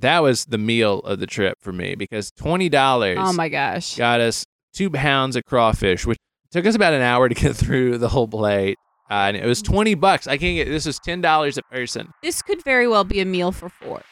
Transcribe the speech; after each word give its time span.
that 0.00 0.20
was 0.22 0.44
the 0.46 0.58
meal 0.58 0.98
of 1.00 1.20
the 1.20 1.26
trip 1.26 1.58
for 1.60 1.72
me 1.72 1.94
because 1.94 2.30
twenty 2.32 2.68
dollars 2.68 3.18
Oh 3.20 3.32
my 3.32 3.48
gosh. 3.48 3.96
got 3.96 4.20
us 4.20 4.44
two 4.74 4.90
pounds 4.90 5.36
of 5.36 5.44
crawfish, 5.44 6.06
which 6.06 6.18
took 6.50 6.66
us 6.66 6.74
about 6.74 6.92
an 6.94 7.02
hour 7.02 7.28
to 7.28 7.34
get 7.34 7.54
through 7.56 7.98
the 7.98 8.08
whole 8.08 8.28
plate. 8.28 8.76
Uh, 9.10 9.26
and 9.26 9.36
it 9.36 9.44
was 9.46 9.60
twenty 9.62 9.94
bucks. 9.94 10.26
I 10.26 10.36
can't 10.36 10.54
get 10.56 10.68
this 10.68 10.86
was 10.86 10.98
ten 11.00 11.20
dollars 11.20 11.58
a 11.58 11.62
person. 11.62 12.10
This 12.22 12.42
could 12.42 12.62
very 12.64 12.86
well 12.86 13.04
be 13.04 13.20
a 13.20 13.24
meal 13.24 13.50
for 13.52 13.68
four. 13.68 14.02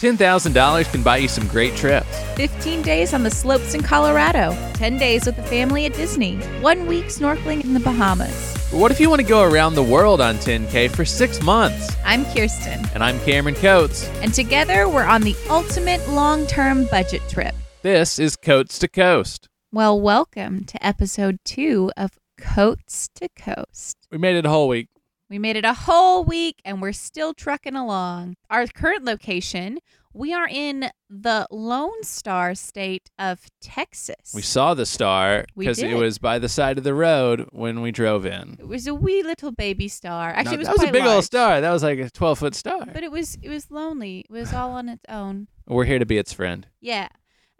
Ten 0.00 0.16
thousand 0.16 0.54
dollars 0.54 0.88
can 0.88 1.02
buy 1.02 1.18
you 1.18 1.28
some 1.28 1.46
great 1.46 1.76
trips. 1.76 2.08
15 2.36 2.80
days 2.80 3.12
on 3.12 3.22
the 3.22 3.30
slopes 3.30 3.74
in 3.74 3.82
Colorado, 3.82 4.56
10 4.72 4.96
days 4.96 5.26
with 5.26 5.36
the 5.36 5.42
family 5.42 5.84
at 5.84 5.92
Disney, 5.92 6.36
one 6.62 6.86
week 6.86 7.04
snorkeling 7.08 7.62
in 7.62 7.74
the 7.74 7.80
Bahamas. 7.80 8.56
But 8.70 8.78
what 8.80 8.90
if 8.90 8.98
you 8.98 9.10
want 9.10 9.20
to 9.20 9.28
go 9.28 9.42
around 9.42 9.74
the 9.74 9.82
world 9.82 10.22
on 10.22 10.36
10K 10.36 10.90
for 10.90 11.04
six 11.04 11.42
months? 11.42 11.94
I'm 12.02 12.24
Kirsten, 12.24 12.82
And 12.94 13.04
I'm 13.04 13.20
Cameron 13.20 13.56
Coates. 13.56 14.08
and 14.22 14.32
together 14.32 14.88
we're 14.88 15.04
on 15.04 15.20
the 15.20 15.36
ultimate 15.50 16.08
long 16.08 16.46
term 16.46 16.86
budget 16.86 17.20
trip. 17.28 17.54
This 17.82 18.18
is 18.18 18.36
Coates 18.36 18.78
to 18.78 18.88
Coast. 18.88 19.48
Well, 19.70 20.00
welcome 20.00 20.64
to 20.64 20.82
episode 20.84 21.40
two 21.44 21.92
of 21.98 22.12
Coates 22.38 23.10
to 23.16 23.28
Coast. 23.36 23.98
We 24.10 24.16
made 24.16 24.36
it 24.36 24.46
a 24.46 24.48
whole 24.48 24.68
week. 24.68 24.88
We 25.30 25.38
made 25.38 25.54
it 25.54 25.64
a 25.64 25.72
whole 25.72 26.24
week 26.24 26.60
and 26.64 26.82
we're 26.82 26.92
still 26.92 27.32
trucking 27.32 27.76
along. 27.76 28.34
Our 28.50 28.66
current 28.66 29.04
location, 29.04 29.78
we 30.12 30.34
are 30.34 30.48
in 30.48 30.90
the 31.08 31.46
Lone 31.52 32.02
Star 32.02 32.56
state 32.56 33.10
of 33.16 33.46
Texas. 33.60 34.32
We 34.34 34.42
saw 34.42 34.74
the 34.74 34.84
star 34.84 35.44
because 35.56 35.78
it 35.78 35.94
was 35.94 36.18
by 36.18 36.40
the 36.40 36.48
side 36.48 36.78
of 36.78 36.84
the 36.84 36.94
road 36.94 37.46
when 37.52 37.80
we 37.80 37.92
drove 37.92 38.26
in. 38.26 38.56
it 38.58 38.66
was 38.66 38.88
a 38.88 38.94
wee 38.94 39.22
little 39.22 39.52
baby 39.52 39.86
star. 39.86 40.30
Actually, 40.30 40.44
No, 40.44 40.52
it 40.54 40.58
was 40.58 40.66
that 40.66 40.78
was 40.78 40.88
a 40.88 40.92
big 40.92 41.04
large, 41.04 41.14
old 41.14 41.24
star. 41.24 41.60
That 41.60 41.70
was 41.70 41.84
like 41.84 42.00
a 42.00 42.10
12 42.10 42.38
foot 42.40 42.54
star. 42.56 42.86
But 42.92 43.04
it 43.04 43.12
was 43.12 43.38
it 43.40 43.48
was 43.48 43.70
lonely. 43.70 44.24
It 44.28 44.32
was 44.32 44.52
all 44.52 44.72
on 44.72 44.88
its 44.88 45.04
own. 45.08 45.46
We're 45.68 45.84
here 45.84 46.00
to 46.00 46.06
be 46.06 46.18
its 46.18 46.32
friend. 46.32 46.66
Yeah. 46.80 47.06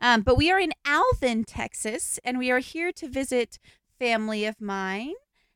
Um, 0.00 0.22
but 0.22 0.36
we 0.36 0.50
are 0.50 0.58
in 0.58 0.72
Alvin, 0.84 1.44
Texas, 1.44 2.18
and 2.24 2.36
we 2.36 2.50
are 2.50 2.58
here 2.58 2.90
to 2.90 3.06
visit 3.08 3.60
family 3.98 4.44
of 4.44 4.60
mine. 4.60 5.12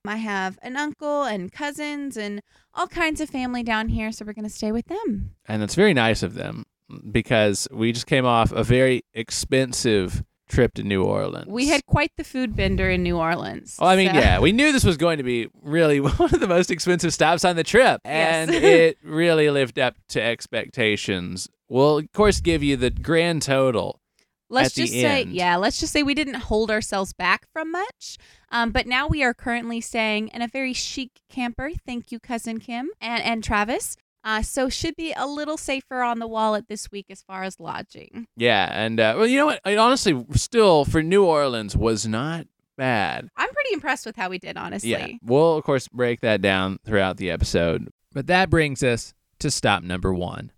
I 0.06 0.16
have 0.16 0.58
an 0.62 0.76
uncle 0.76 1.22
and 1.24 1.50
cousins 1.50 2.16
and 2.16 2.40
all 2.74 2.86
kinds 2.86 3.20
of 3.22 3.30
family 3.30 3.62
down 3.62 3.88
here, 3.88 4.12
so 4.12 4.24
we're 4.24 4.34
going 4.34 4.44
to 4.48 4.50
stay 4.54 4.70
with 4.70 4.86
them. 4.86 5.30
And 5.48 5.62
it's 5.62 5.74
very 5.74 5.94
nice 5.94 6.22
of 6.22 6.34
them 6.34 6.64
because 7.10 7.66
we 7.72 7.92
just 7.92 8.06
came 8.06 8.26
off 8.26 8.52
a 8.52 8.62
very 8.62 9.02
expensive 9.14 10.22
trip 10.46 10.74
to 10.74 10.82
New 10.82 11.02
Orleans. 11.02 11.46
We 11.48 11.68
had 11.68 11.86
quite 11.86 12.10
the 12.18 12.24
food 12.24 12.54
bender 12.54 12.90
in 12.90 13.02
New 13.02 13.16
Orleans. 13.16 13.78
Well, 13.80 13.88
I 13.88 13.96
mean, 13.96 14.12
so- 14.12 14.18
yeah, 14.18 14.40
we 14.40 14.52
knew 14.52 14.72
this 14.72 14.84
was 14.84 14.98
going 14.98 15.16
to 15.16 15.24
be 15.24 15.48
really 15.62 16.00
one 16.00 16.14
of 16.34 16.38
the 16.38 16.46
most 16.48 16.70
expensive 16.70 17.14
stops 17.14 17.42
on 17.44 17.56
the 17.56 17.64
trip, 17.64 18.02
Yes. 18.04 18.48
and 18.48 18.50
it 18.54 18.98
really 19.02 19.48
lived 19.48 19.78
up 19.78 19.94
to 20.10 20.20
expectations. 20.22 21.48
We'll, 21.70 21.98
of 21.98 22.12
course, 22.12 22.40
give 22.40 22.62
you 22.62 22.76
the 22.76 22.90
grand 22.90 23.40
total. 23.40 24.00
Let's 24.50 24.74
just 24.74 24.92
say 24.92 25.22
end. 25.22 25.32
yeah 25.32 25.56
let's 25.56 25.80
just 25.80 25.92
say 25.92 26.02
we 26.02 26.14
didn't 26.14 26.34
hold 26.34 26.70
ourselves 26.70 27.12
back 27.12 27.46
from 27.52 27.70
much 27.72 28.18
um, 28.50 28.70
but 28.70 28.86
now 28.86 29.06
we 29.08 29.22
are 29.22 29.34
currently 29.34 29.80
staying 29.80 30.28
in 30.28 30.42
a 30.42 30.48
very 30.48 30.72
chic 30.72 31.10
camper 31.28 31.70
thank 31.86 32.12
you 32.12 32.20
cousin 32.20 32.58
kim 32.58 32.90
and, 33.00 33.22
and 33.22 33.42
travis 33.44 33.96
uh, 34.26 34.40
so 34.40 34.70
should 34.70 34.96
be 34.96 35.12
a 35.16 35.26
little 35.26 35.58
safer 35.58 36.02
on 36.02 36.18
the 36.18 36.26
wallet 36.26 36.66
this 36.68 36.90
week 36.90 37.06
as 37.10 37.20
far 37.22 37.42
as 37.42 37.60
lodging 37.60 38.26
Yeah, 38.38 38.70
and 38.72 38.98
uh, 38.98 39.14
well, 39.18 39.26
you 39.26 39.36
know 39.36 39.44
what? 39.44 39.60
It 39.66 39.76
honestly, 39.76 40.24
still 40.32 40.86
for 40.86 41.02
New 41.02 41.26
Orleans 41.26 41.76
was 41.76 42.06
not 42.06 42.46
bad. 42.78 43.28
i'm 43.36 43.50
pretty 43.52 43.74
impressed 43.74 44.04
with 44.06 44.16
how 44.16 44.28
we 44.30 44.38
did 44.38 44.56
honestly 44.56 44.90
Yeah, 44.90 45.08
we'll 45.22 45.56
of 45.58 45.64
course 45.64 45.88
break 45.88 46.22
that 46.22 46.40
down 46.40 46.78
throughout 46.86 47.18
the 47.18 47.30
episode. 47.30 47.88
But 48.12 48.26
that 48.28 48.48
brings 48.48 48.82
us 48.82 49.12
to 49.40 49.50
stop 49.50 49.82
number 49.82 50.12
one. 50.14 50.52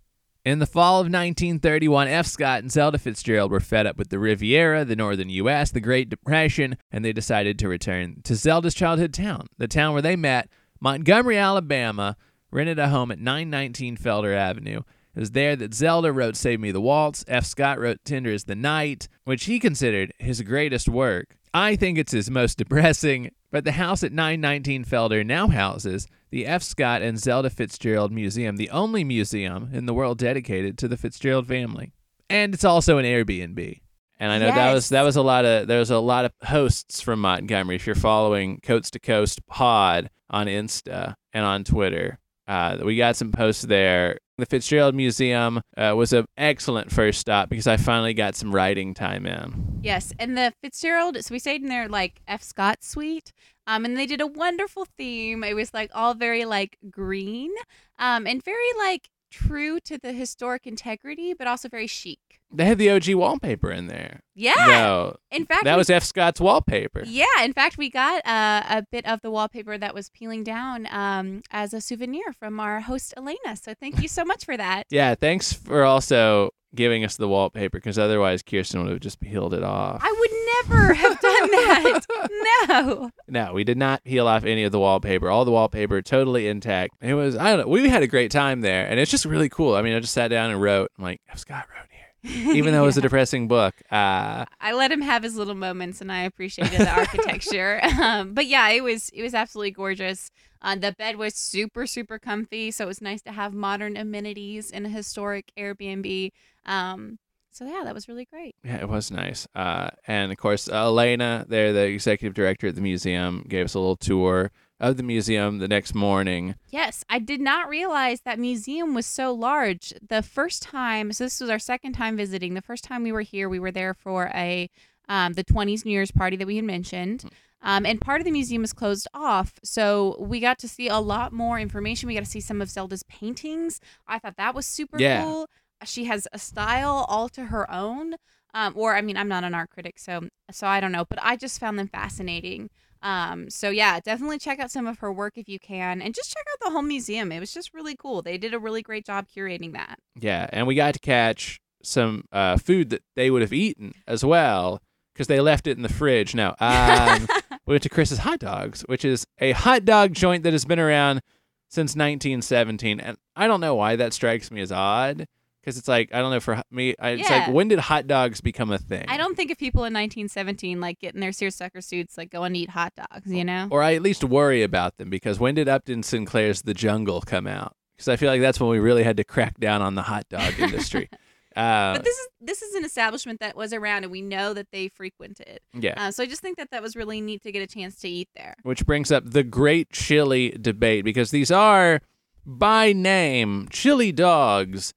In 0.47 0.59
the 0.59 0.65
fall 0.65 1.01
of 1.01 1.07
1931, 1.07 2.07
F. 2.07 2.25
Scott 2.25 2.59
and 2.61 2.71
Zelda 2.71 2.97
Fitzgerald 2.97 3.51
were 3.51 3.59
fed 3.59 3.85
up 3.85 3.97
with 3.97 4.07
the 4.07 4.17
Riviera, 4.17 4.85
the 4.85 4.95
northern 4.95 5.27
U.S., 5.27 5.71
the 5.71 5.81
Great 5.81 6.07
Depression, 6.07 6.77
and 6.89 7.03
they 7.03 7.11
decided 7.11 7.59
to 7.59 7.67
return 7.67 8.21
to 8.23 8.33
Zelda's 8.33 8.73
childhood 8.73 9.13
town, 9.13 9.47
the 9.57 9.67
town 9.67 9.91
where 9.91 10.01
they 10.01 10.15
met, 10.15 10.47
Montgomery, 10.79 11.37
Alabama, 11.37 12.15
rented 12.49 12.79
a 12.79 12.87
home 12.87 13.11
at 13.11 13.19
919 13.19 13.97
Felder 13.97 14.33
Avenue. 14.33 14.83
It 15.13 15.19
was 15.19 15.31
there 15.31 15.57
that 15.57 15.73
Zelda 15.73 16.13
wrote 16.13 16.37
Save 16.37 16.61
Me 16.61 16.71
the 16.71 16.79
Waltz, 16.79 17.25
F. 17.27 17.43
Scott 17.43 17.77
wrote 17.77 18.05
Tender 18.05 18.29
is 18.29 18.45
the 18.45 18.55
Night, 18.55 19.09
which 19.25 19.43
he 19.47 19.59
considered 19.59 20.13
his 20.17 20.41
greatest 20.43 20.87
work. 20.87 21.35
I 21.57 21.75
think 21.75 21.97
it's 21.97 22.11
his 22.11 22.29
most 22.29 22.59
depressing, 22.59 23.31
but 23.51 23.63
the 23.63 23.71
house 23.71 24.03
at 24.03 24.11
919 24.11 24.85
Felder 24.85 25.25
now 25.25 25.47
houses 25.47 26.07
the 26.29 26.45
F. 26.45 26.61
Scott 26.61 27.01
and 27.01 27.19
Zelda 27.19 27.49
Fitzgerald 27.49 28.11
Museum, 28.11 28.57
the 28.57 28.69
only 28.69 29.03
museum 29.03 29.71
in 29.73 29.87
the 29.87 29.93
world 29.93 30.19
dedicated 30.19 30.77
to 30.77 30.87
the 30.87 30.97
Fitzgerald 30.97 31.47
family. 31.47 31.93
And 32.29 32.53
it's 32.53 32.63
also 32.63 32.99
an 32.99 33.05
Airbnb. 33.05 33.81
And 34.19 34.31
I 34.31 34.37
know 34.37 34.47
that 34.47 34.73
was 34.73 34.89
that 34.89 35.01
was 35.01 35.15
a 35.15 35.21
lot 35.23 35.45
of 35.45 35.67
there 35.67 35.79
was 35.79 35.89
a 35.89 35.97
lot 35.97 36.25
of 36.25 36.31
hosts 36.43 37.01
from 37.01 37.21
Montgomery. 37.21 37.75
If 37.75 37.87
you're 37.87 37.95
following 37.95 38.59
Coast 38.59 38.93
to 38.93 38.99
Coast 38.99 39.45
Pod 39.47 40.11
on 40.29 40.45
Insta 40.45 41.15
and 41.33 41.45
on 41.45 41.63
Twitter, 41.63 42.19
uh, 42.47 42.77
we 42.83 42.97
got 42.97 43.15
some 43.15 43.31
posts 43.31 43.63
there. 43.63 44.19
The 44.37 44.45
Fitzgerald 44.45 44.93
Museum 44.93 45.61
uh, 45.75 45.95
was 45.97 46.13
an 46.13 46.25
excellent 46.37 46.91
first 46.91 47.19
stop 47.19 47.49
because 47.49 47.65
I 47.65 47.77
finally 47.77 48.13
got 48.13 48.35
some 48.35 48.53
writing 48.53 48.93
time 48.93 49.25
in. 49.25 49.79
Yes, 49.81 50.13
and 50.19 50.37
the 50.37 50.53
Fitzgerald. 50.61 51.17
So 51.23 51.33
we 51.33 51.39
stayed 51.39 51.63
in 51.63 51.69
their 51.69 51.89
like 51.89 52.21
F. 52.27 52.43
Scott 52.43 52.83
suite, 52.83 53.33
um, 53.65 53.83
and 53.83 53.97
they 53.97 54.05
did 54.05 54.21
a 54.21 54.27
wonderful 54.27 54.85
theme. 54.95 55.43
It 55.43 55.55
was 55.55 55.73
like 55.73 55.89
all 55.95 56.13
very 56.13 56.45
like 56.45 56.77
green, 56.91 57.49
um, 57.97 58.27
and 58.27 58.43
very 58.43 58.71
like 58.77 59.09
true 59.45 59.79
to 59.81 59.97
the 59.97 60.11
historic 60.13 60.65
integrity, 60.65 61.33
but 61.33 61.47
also 61.47 61.67
very 61.69 61.87
chic. 61.87 62.19
They 62.53 62.65
had 62.65 62.77
the 62.77 62.89
OG 62.89 63.13
wallpaper 63.15 63.69
in 63.71 63.87
there. 63.87 64.21
Yeah. 64.33 64.53
No, 64.57 65.15
In 65.31 65.45
fact, 65.45 65.65
that 65.65 65.75
we- 65.75 65.79
was 65.79 65.89
F. 65.89 66.03
Scott's 66.03 66.39
wallpaper. 66.39 67.03
Yeah, 67.05 67.25
in 67.43 67.51
fact, 67.53 67.77
we 67.77 67.89
got 67.89 68.25
uh, 68.25 68.63
a 68.69 68.85
bit 68.89 69.05
of 69.05 69.21
the 69.21 69.29
wallpaper 69.31 69.77
that 69.77 69.93
was 69.93 70.09
peeling 70.09 70.43
down 70.43 70.87
um, 70.89 71.41
as 71.51 71.73
a 71.73 71.81
souvenir 71.81 72.31
from 72.39 72.59
our 72.59 72.79
host 72.81 73.13
Elena. 73.17 73.55
So 73.61 73.73
thank 73.73 74.01
you 74.01 74.07
so 74.07 74.23
much 74.23 74.45
for 74.45 74.55
that. 74.57 74.85
Yeah, 74.91 75.15
thanks 75.15 75.51
for 75.53 75.83
also 75.83 76.51
giving 76.75 77.03
us 77.03 77.17
the 77.17 77.27
wallpaper 77.27 77.77
because 77.77 77.97
otherwise 77.99 78.41
Kirsten 78.43 78.81
would 78.83 78.91
have 78.91 78.99
just 79.01 79.19
peeled 79.19 79.53
it 79.53 79.63
off. 79.63 79.99
I 80.03 80.15
would 80.19 80.69
never 80.77 80.93
have 80.93 81.16
No. 81.51 83.11
No, 83.27 83.53
we 83.53 83.63
did 83.63 83.77
not 83.77 84.03
peel 84.03 84.27
off 84.27 84.43
any 84.43 84.63
of 84.63 84.71
the 84.71 84.79
wallpaper. 84.79 85.29
All 85.29 85.45
the 85.45 85.51
wallpaper 85.51 86.01
totally 86.01 86.47
intact. 86.47 86.95
It 87.01 87.13
was 87.13 87.35
I 87.35 87.49
don't 87.55 87.59
know. 87.61 87.67
We 87.67 87.87
had 87.89 88.03
a 88.03 88.07
great 88.07 88.31
time 88.31 88.61
there, 88.61 88.87
and 88.87 88.99
it's 88.99 89.11
just 89.11 89.25
really 89.25 89.49
cool. 89.49 89.75
I 89.75 89.81
mean, 89.81 89.95
I 89.95 89.99
just 89.99 90.13
sat 90.13 90.29
down 90.29 90.51
and 90.51 90.61
wrote. 90.61 90.91
I'm 90.97 91.03
like, 91.03 91.21
F. 91.29 91.39
Scott 91.39 91.65
wrote 91.69 91.89
here, 91.91 92.53
even 92.53 92.73
though 92.73 92.83
it 92.83 92.87
was 92.87 92.97
a 92.97 93.01
depressing 93.07 93.47
book. 93.47 93.75
Uh, 93.91 94.45
I 94.61 94.73
let 94.73 94.91
him 94.91 95.01
have 95.01 95.23
his 95.23 95.35
little 95.35 95.55
moments, 95.55 96.01
and 96.01 96.11
I 96.11 96.21
appreciated 96.21 96.79
the 96.79 96.89
architecture. 96.89 97.79
um, 98.01 98.33
but 98.33 98.45
yeah, 98.47 98.69
it 98.69 98.83
was 98.83 99.09
it 99.13 99.21
was 99.21 99.33
absolutely 99.33 99.71
gorgeous. 99.71 100.31
Uh, 100.61 100.75
the 100.75 100.91
bed 100.91 101.17
was 101.17 101.35
super 101.35 101.85
super 101.85 102.17
comfy, 102.17 102.71
so 102.71 102.85
it 102.85 102.87
was 102.87 103.01
nice 103.01 103.21
to 103.23 103.31
have 103.31 103.53
modern 103.53 103.95
amenities 103.95 104.71
in 104.71 104.85
a 104.85 104.89
historic 104.89 105.51
Airbnb. 105.57 106.31
Um, 106.65 107.19
so 107.57 107.65
yeah, 107.65 107.81
that 107.83 107.93
was 107.93 108.07
really 108.07 108.25
great. 108.25 108.55
yeah, 108.63 108.77
it 108.77 108.89
was 108.89 109.09
nice. 109.11 109.47
Uh, 109.55 109.89
and 110.07 110.31
of 110.31 110.37
course, 110.37 110.67
Elena, 110.69 111.45
there, 111.47 111.73
the 111.73 111.83
executive 111.87 112.33
director 112.33 112.67
at 112.67 112.75
the 112.75 112.81
museum, 112.81 113.45
gave 113.47 113.65
us 113.65 113.73
a 113.73 113.79
little 113.79 113.95
tour 113.95 114.51
of 114.79 114.97
the 114.97 115.03
museum 115.03 115.57
the 115.57 115.67
next 115.67 115.95
morning. 115.95 116.53
Yes, 116.69 117.03
I 117.09 117.17
did 117.19 117.41
not 117.41 117.67
realize 117.67 118.21
that 118.21 118.37
museum 118.39 118.93
was 118.93 119.05
so 119.07 119.33
large. 119.33 119.93
The 120.07 120.21
first 120.21 120.61
time, 120.61 121.11
so 121.11 121.23
this 121.23 121.39
was 121.41 121.49
our 121.49 121.57
second 121.59 121.93
time 121.93 122.15
visiting. 122.15 122.53
The 122.53 122.61
first 122.61 122.83
time 122.83 123.01
we 123.03 123.11
were 123.11 123.21
here, 123.21 123.49
we 123.49 123.59
were 123.59 123.71
there 123.71 123.93
for 123.95 124.29
a 124.35 124.69
um, 125.09 125.33
the 125.33 125.43
20s 125.43 125.83
New 125.85 125.91
Year's 125.91 126.11
party 126.11 126.35
that 126.37 126.45
we 126.45 126.57
had 126.57 126.65
mentioned. 126.65 127.23
Um, 127.63 127.87
and 127.87 127.99
part 127.99 128.21
of 128.21 128.25
the 128.25 128.31
museum 128.31 128.63
is 128.63 128.71
closed 128.71 129.07
off. 129.15 129.53
So 129.63 130.15
we 130.19 130.39
got 130.39 130.59
to 130.59 130.67
see 130.67 130.89
a 130.89 130.99
lot 130.99 131.31
more 131.33 131.57
information. 131.59 132.05
We 132.07 132.13
got 132.13 132.23
to 132.25 132.29
see 132.29 132.39
some 132.39 132.61
of 132.61 132.69
Zelda's 132.69 133.01
paintings. 133.03 133.79
I 134.07 134.19
thought 134.19 134.35
that 134.37 134.53
was 134.53 134.65
super 134.67 134.99
Yeah. 134.99 135.23
cool. 135.23 135.47
She 135.85 136.05
has 136.05 136.27
a 136.33 136.39
style 136.39 137.05
all 137.07 137.29
to 137.29 137.45
her 137.45 137.69
own. 137.71 138.15
Um, 138.53 138.73
or 138.75 138.95
I 138.95 139.01
mean, 139.01 139.17
I'm 139.17 139.27
not 139.27 139.43
an 139.43 139.53
art 139.53 139.69
critic, 139.69 139.99
so 139.99 140.29
so 140.51 140.67
I 140.67 140.79
don't 140.79 140.91
know, 140.91 141.05
but 141.05 141.19
I 141.21 141.35
just 141.35 141.59
found 141.59 141.77
them 141.77 141.87
fascinating. 141.87 142.69
Um, 143.03 143.49
so 143.49 143.69
yeah, 143.69 143.99
definitely 143.99 144.39
check 144.39 144.59
out 144.59 144.71
some 144.71 144.87
of 144.87 144.99
her 144.99 145.11
work 145.11 145.37
if 145.37 145.47
you 145.47 145.59
can, 145.59 146.01
and 146.01 146.15
just 146.15 146.33
check 146.33 146.45
out 146.51 146.65
the 146.65 146.71
whole 146.71 146.81
museum. 146.81 147.31
It 147.31 147.39
was 147.39 147.53
just 147.53 147.73
really 147.73 147.95
cool. 147.95 148.21
They 148.21 148.37
did 148.37 148.53
a 148.53 148.59
really 148.59 148.81
great 148.81 149.05
job 149.05 149.27
curating 149.27 149.73
that. 149.73 149.99
Yeah, 150.19 150.49
and 150.51 150.65
we 150.65 150.75
got 150.75 150.93
to 150.95 150.99
catch 150.99 151.59
some 151.83 152.23
uh, 152.31 152.57
food 152.57 152.89
that 152.89 153.03
they 153.15 153.29
would 153.29 153.41
have 153.41 153.53
eaten 153.53 153.93
as 154.07 154.25
well 154.25 154.81
because 155.13 155.27
they 155.27 155.39
left 155.39 155.67
it 155.67 155.77
in 155.77 155.83
the 155.83 155.89
fridge. 155.89 156.33
Now, 156.33 156.55
um, 156.59 157.27
we 157.65 157.73
went 157.73 157.83
to 157.83 157.89
Chris's 157.89 158.19
Hot 158.19 158.39
Dogs, 158.39 158.81
which 158.87 159.05
is 159.05 159.25
a 159.39 159.51
hot 159.51 159.85
dog 159.85 160.13
joint 160.13 160.43
that 160.43 160.53
has 160.53 160.65
been 160.65 160.79
around 160.79 161.21
since 161.69 161.91
1917, 161.91 162.99
and 162.99 163.17
I 163.35 163.45
don't 163.45 163.61
know 163.61 163.75
why 163.75 163.95
that 163.97 164.13
strikes 164.13 164.49
me 164.49 164.61
as 164.61 164.71
odd 164.71 165.27
because 165.67 165.77
it's 165.77 165.89
like 165.89 166.13
I 166.13 166.19
don't 166.19 166.31
know 166.31 166.39
for 166.39 166.63
me, 166.71 166.95
I, 166.97 167.09
it's 167.09 167.29
like 167.29 167.49
when 167.49 167.67
did 167.67 167.79
hot 167.79 168.07
dogs 168.07 168.39
become 168.39 168.71
a 168.71 168.77
thing? 168.77 169.03
I 169.09 169.17
don't 169.17 169.35
think 169.35 169.51
of 169.51 169.57
people 169.57 169.81
in 169.81 169.93
1917 169.93 170.79
like 170.79 170.97
getting 170.99 171.19
their 171.19 171.33
seersucker 171.33 171.81
suits, 171.81 172.17
like 172.17 172.29
go 172.29 172.43
and 172.43 172.55
eat 172.55 172.69
hot 172.69 172.93
dogs. 172.95 173.29
You 173.29 173.43
know? 173.43 173.67
or 173.69 173.83
I 173.83 173.93
at 173.95 174.01
least 174.01 174.23
worry 174.23 174.63
about 174.63 174.95
them 174.95 175.09
because 175.09 175.41
when 175.41 175.55
did 175.55 175.67
Upton 175.67 176.03
Sinclair's 176.03 176.61
The 176.61 176.73
Jungle 176.73 177.19
come 177.19 177.47
out? 177.47 177.75
Because 177.97 178.07
I 178.07 178.15
feel 178.15 178.29
like 178.29 178.39
that's 178.39 178.61
when 178.61 178.69
we 178.69 178.79
really 178.79 179.03
had 179.03 179.17
to 179.17 179.25
crack 179.25 179.59
down 179.59 179.81
on 179.81 179.95
the 179.95 180.03
hot 180.03 180.29
dog 180.29 180.57
industry. 180.57 181.09
Uh, 181.55 181.95
but 181.95 182.03
this 182.03 182.15
is 182.15 182.27
this 182.39 182.61
is 182.61 182.75
an 182.75 182.85
establishment 182.85 183.39
that 183.39 183.55
was 183.55 183.73
around 183.73 184.03
and 184.03 184.11
we 184.11 184.21
know 184.21 184.53
that 184.53 184.67
they 184.71 184.89
frequented. 184.89 185.59
yeah. 185.73 185.95
Uh, 185.97 186.11
so 186.11 186.21
I 186.21 186.27
just 186.27 186.39
think 186.39 186.55
that 186.59 186.69
that 186.69 186.83
was 186.83 186.95
really 186.95 187.19
neat 187.19 187.41
to 187.41 187.51
get 187.51 187.63
a 187.63 187.67
chance 187.67 187.95
to 188.01 188.07
eat 188.07 188.29
there. 188.35 188.53
Which 188.61 188.85
brings 188.85 189.11
up 189.11 189.23
the 189.25 189.41
great 189.41 189.89
chili 189.91 190.51
debate 190.51 191.03
because 191.03 191.31
these 191.31 191.49
are, 191.49 192.01
by 192.45 192.93
name, 192.93 193.69
chili 193.71 194.11
dogs. 194.11 194.93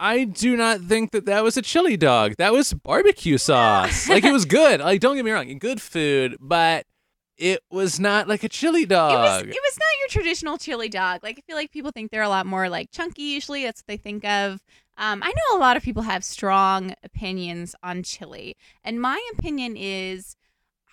I 0.00 0.24
do 0.24 0.56
not 0.56 0.80
think 0.82 1.10
that 1.12 1.26
that 1.26 1.42
was 1.42 1.56
a 1.56 1.62
chili 1.62 1.96
dog. 1.96 2.34
That 2.38 2.52
was 2.52 2.72
barbecue 2.72 3.38
sauce. 3.38 4.08
like 4.08 4.24
it 4.24 4.32
was 4.32 4.44
good. 4.58 4.80
Like 4.80 5.00
don't 5.00 5.16
get 5.16 5.24
me 5.24 5.30
wrong, 5.30 5.58
good 5.58 5.80
food, 5.82 6.36
but 6.40 6.86
it 7.36 7.60
was 7.70 8.00
not 8.00 8.26
like 8.28 8.42
a 8.44 8.48
chili 8.48 8.82
It 8.82 8.88
was 8.90 8.96
dog. 8.98 9.42
it 9.44 9.48
was 9.48 9.78
not 9.78 9.98
your 10.00 10.08
traditional 10.08 10.58
chili 10.58 10.88
dog. 10.88 11.20
Like 11.22 11.38
I 11.38 11.42
feel 11.46 11.56
like 11.56 11.70
people 11.70 11.90
think 11.90 12.10
they're 12.10 12.22
a 12.22 12.28
lot 12.28 12.46
more 12.46 12.68
like 12.68 12.90
chunky 12.90 13.22
usually. 13.22 13.64
That's 13.64 13.80
what 13.80 13.86
they 13.86 13.96
think 13.96 14.24
of. 14.24 14.60
Um, 14.96 15.22
I 15.22 15.28
know 15.28 15.56
a 15.56 15.60
lot 15.60 15.76
of 15.76 15.84
people 15.84 16.02
have 16.02 16.24
strong 16.24 16.94
opinions 17.04 17.76
on 17.84 18.02
chili, 18.02 18.56
and 18.82 19.00
my 19.00 19.20
opinion 19.32 19.76
is 19.76 20.34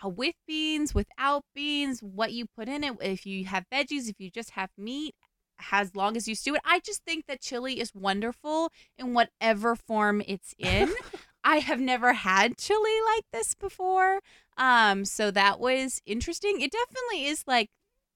uh, 0.03 0.09
with 0.09 0.35
beans, 0.47 0.93
without 0.93 1.43
beans, 1.55 2.01
what 2.03 2.31
you 2.31 2.45
put 2.55 2.67
in 2.67 2.83
it. 2.83 2.93
If 3.01 3.25
you 3.25 3.45
have 3.45 3.65
veggies, 3.73 4.07
if 4.07 4.19
you 4.19 4.29
just 4.29 4.51
have 4.51 4.69
meat, 4.77 5.15
as 5.71 5.95
long 5.95 6.17
as 6.17 6.27
you 6.27 6.35
stew 6.35 6.55
it. 6.55 6.61
I 6.65 6.79
just 6.79 7.03
think 7.03 7.25
that 7.27 7.41
chili 7.41 7.79
is 7.79 7.93
wonderful 7.93 8.71
in 8.97 9.13
whatever 9.13 9.75
form 9.75 10.21
it's 10.27 10.53
in. 10.57 10.93
I 11.43 11.57
have 11.57 11.79
never 11.79 12.13
had 12.13 12.57
chili 12.57 13.01
like 13.15 13.25
this 13.31 13.53
before. 13.53 14.19
Um, 14.57 15.05
so 15.05 15.31
that 15.31 15.59
was 15.59 16.01
interesting. 16.05 16.59
It 16.61 16.71
definitely 16.71 17.27
is 17.27 17.43
like 17.45 17.69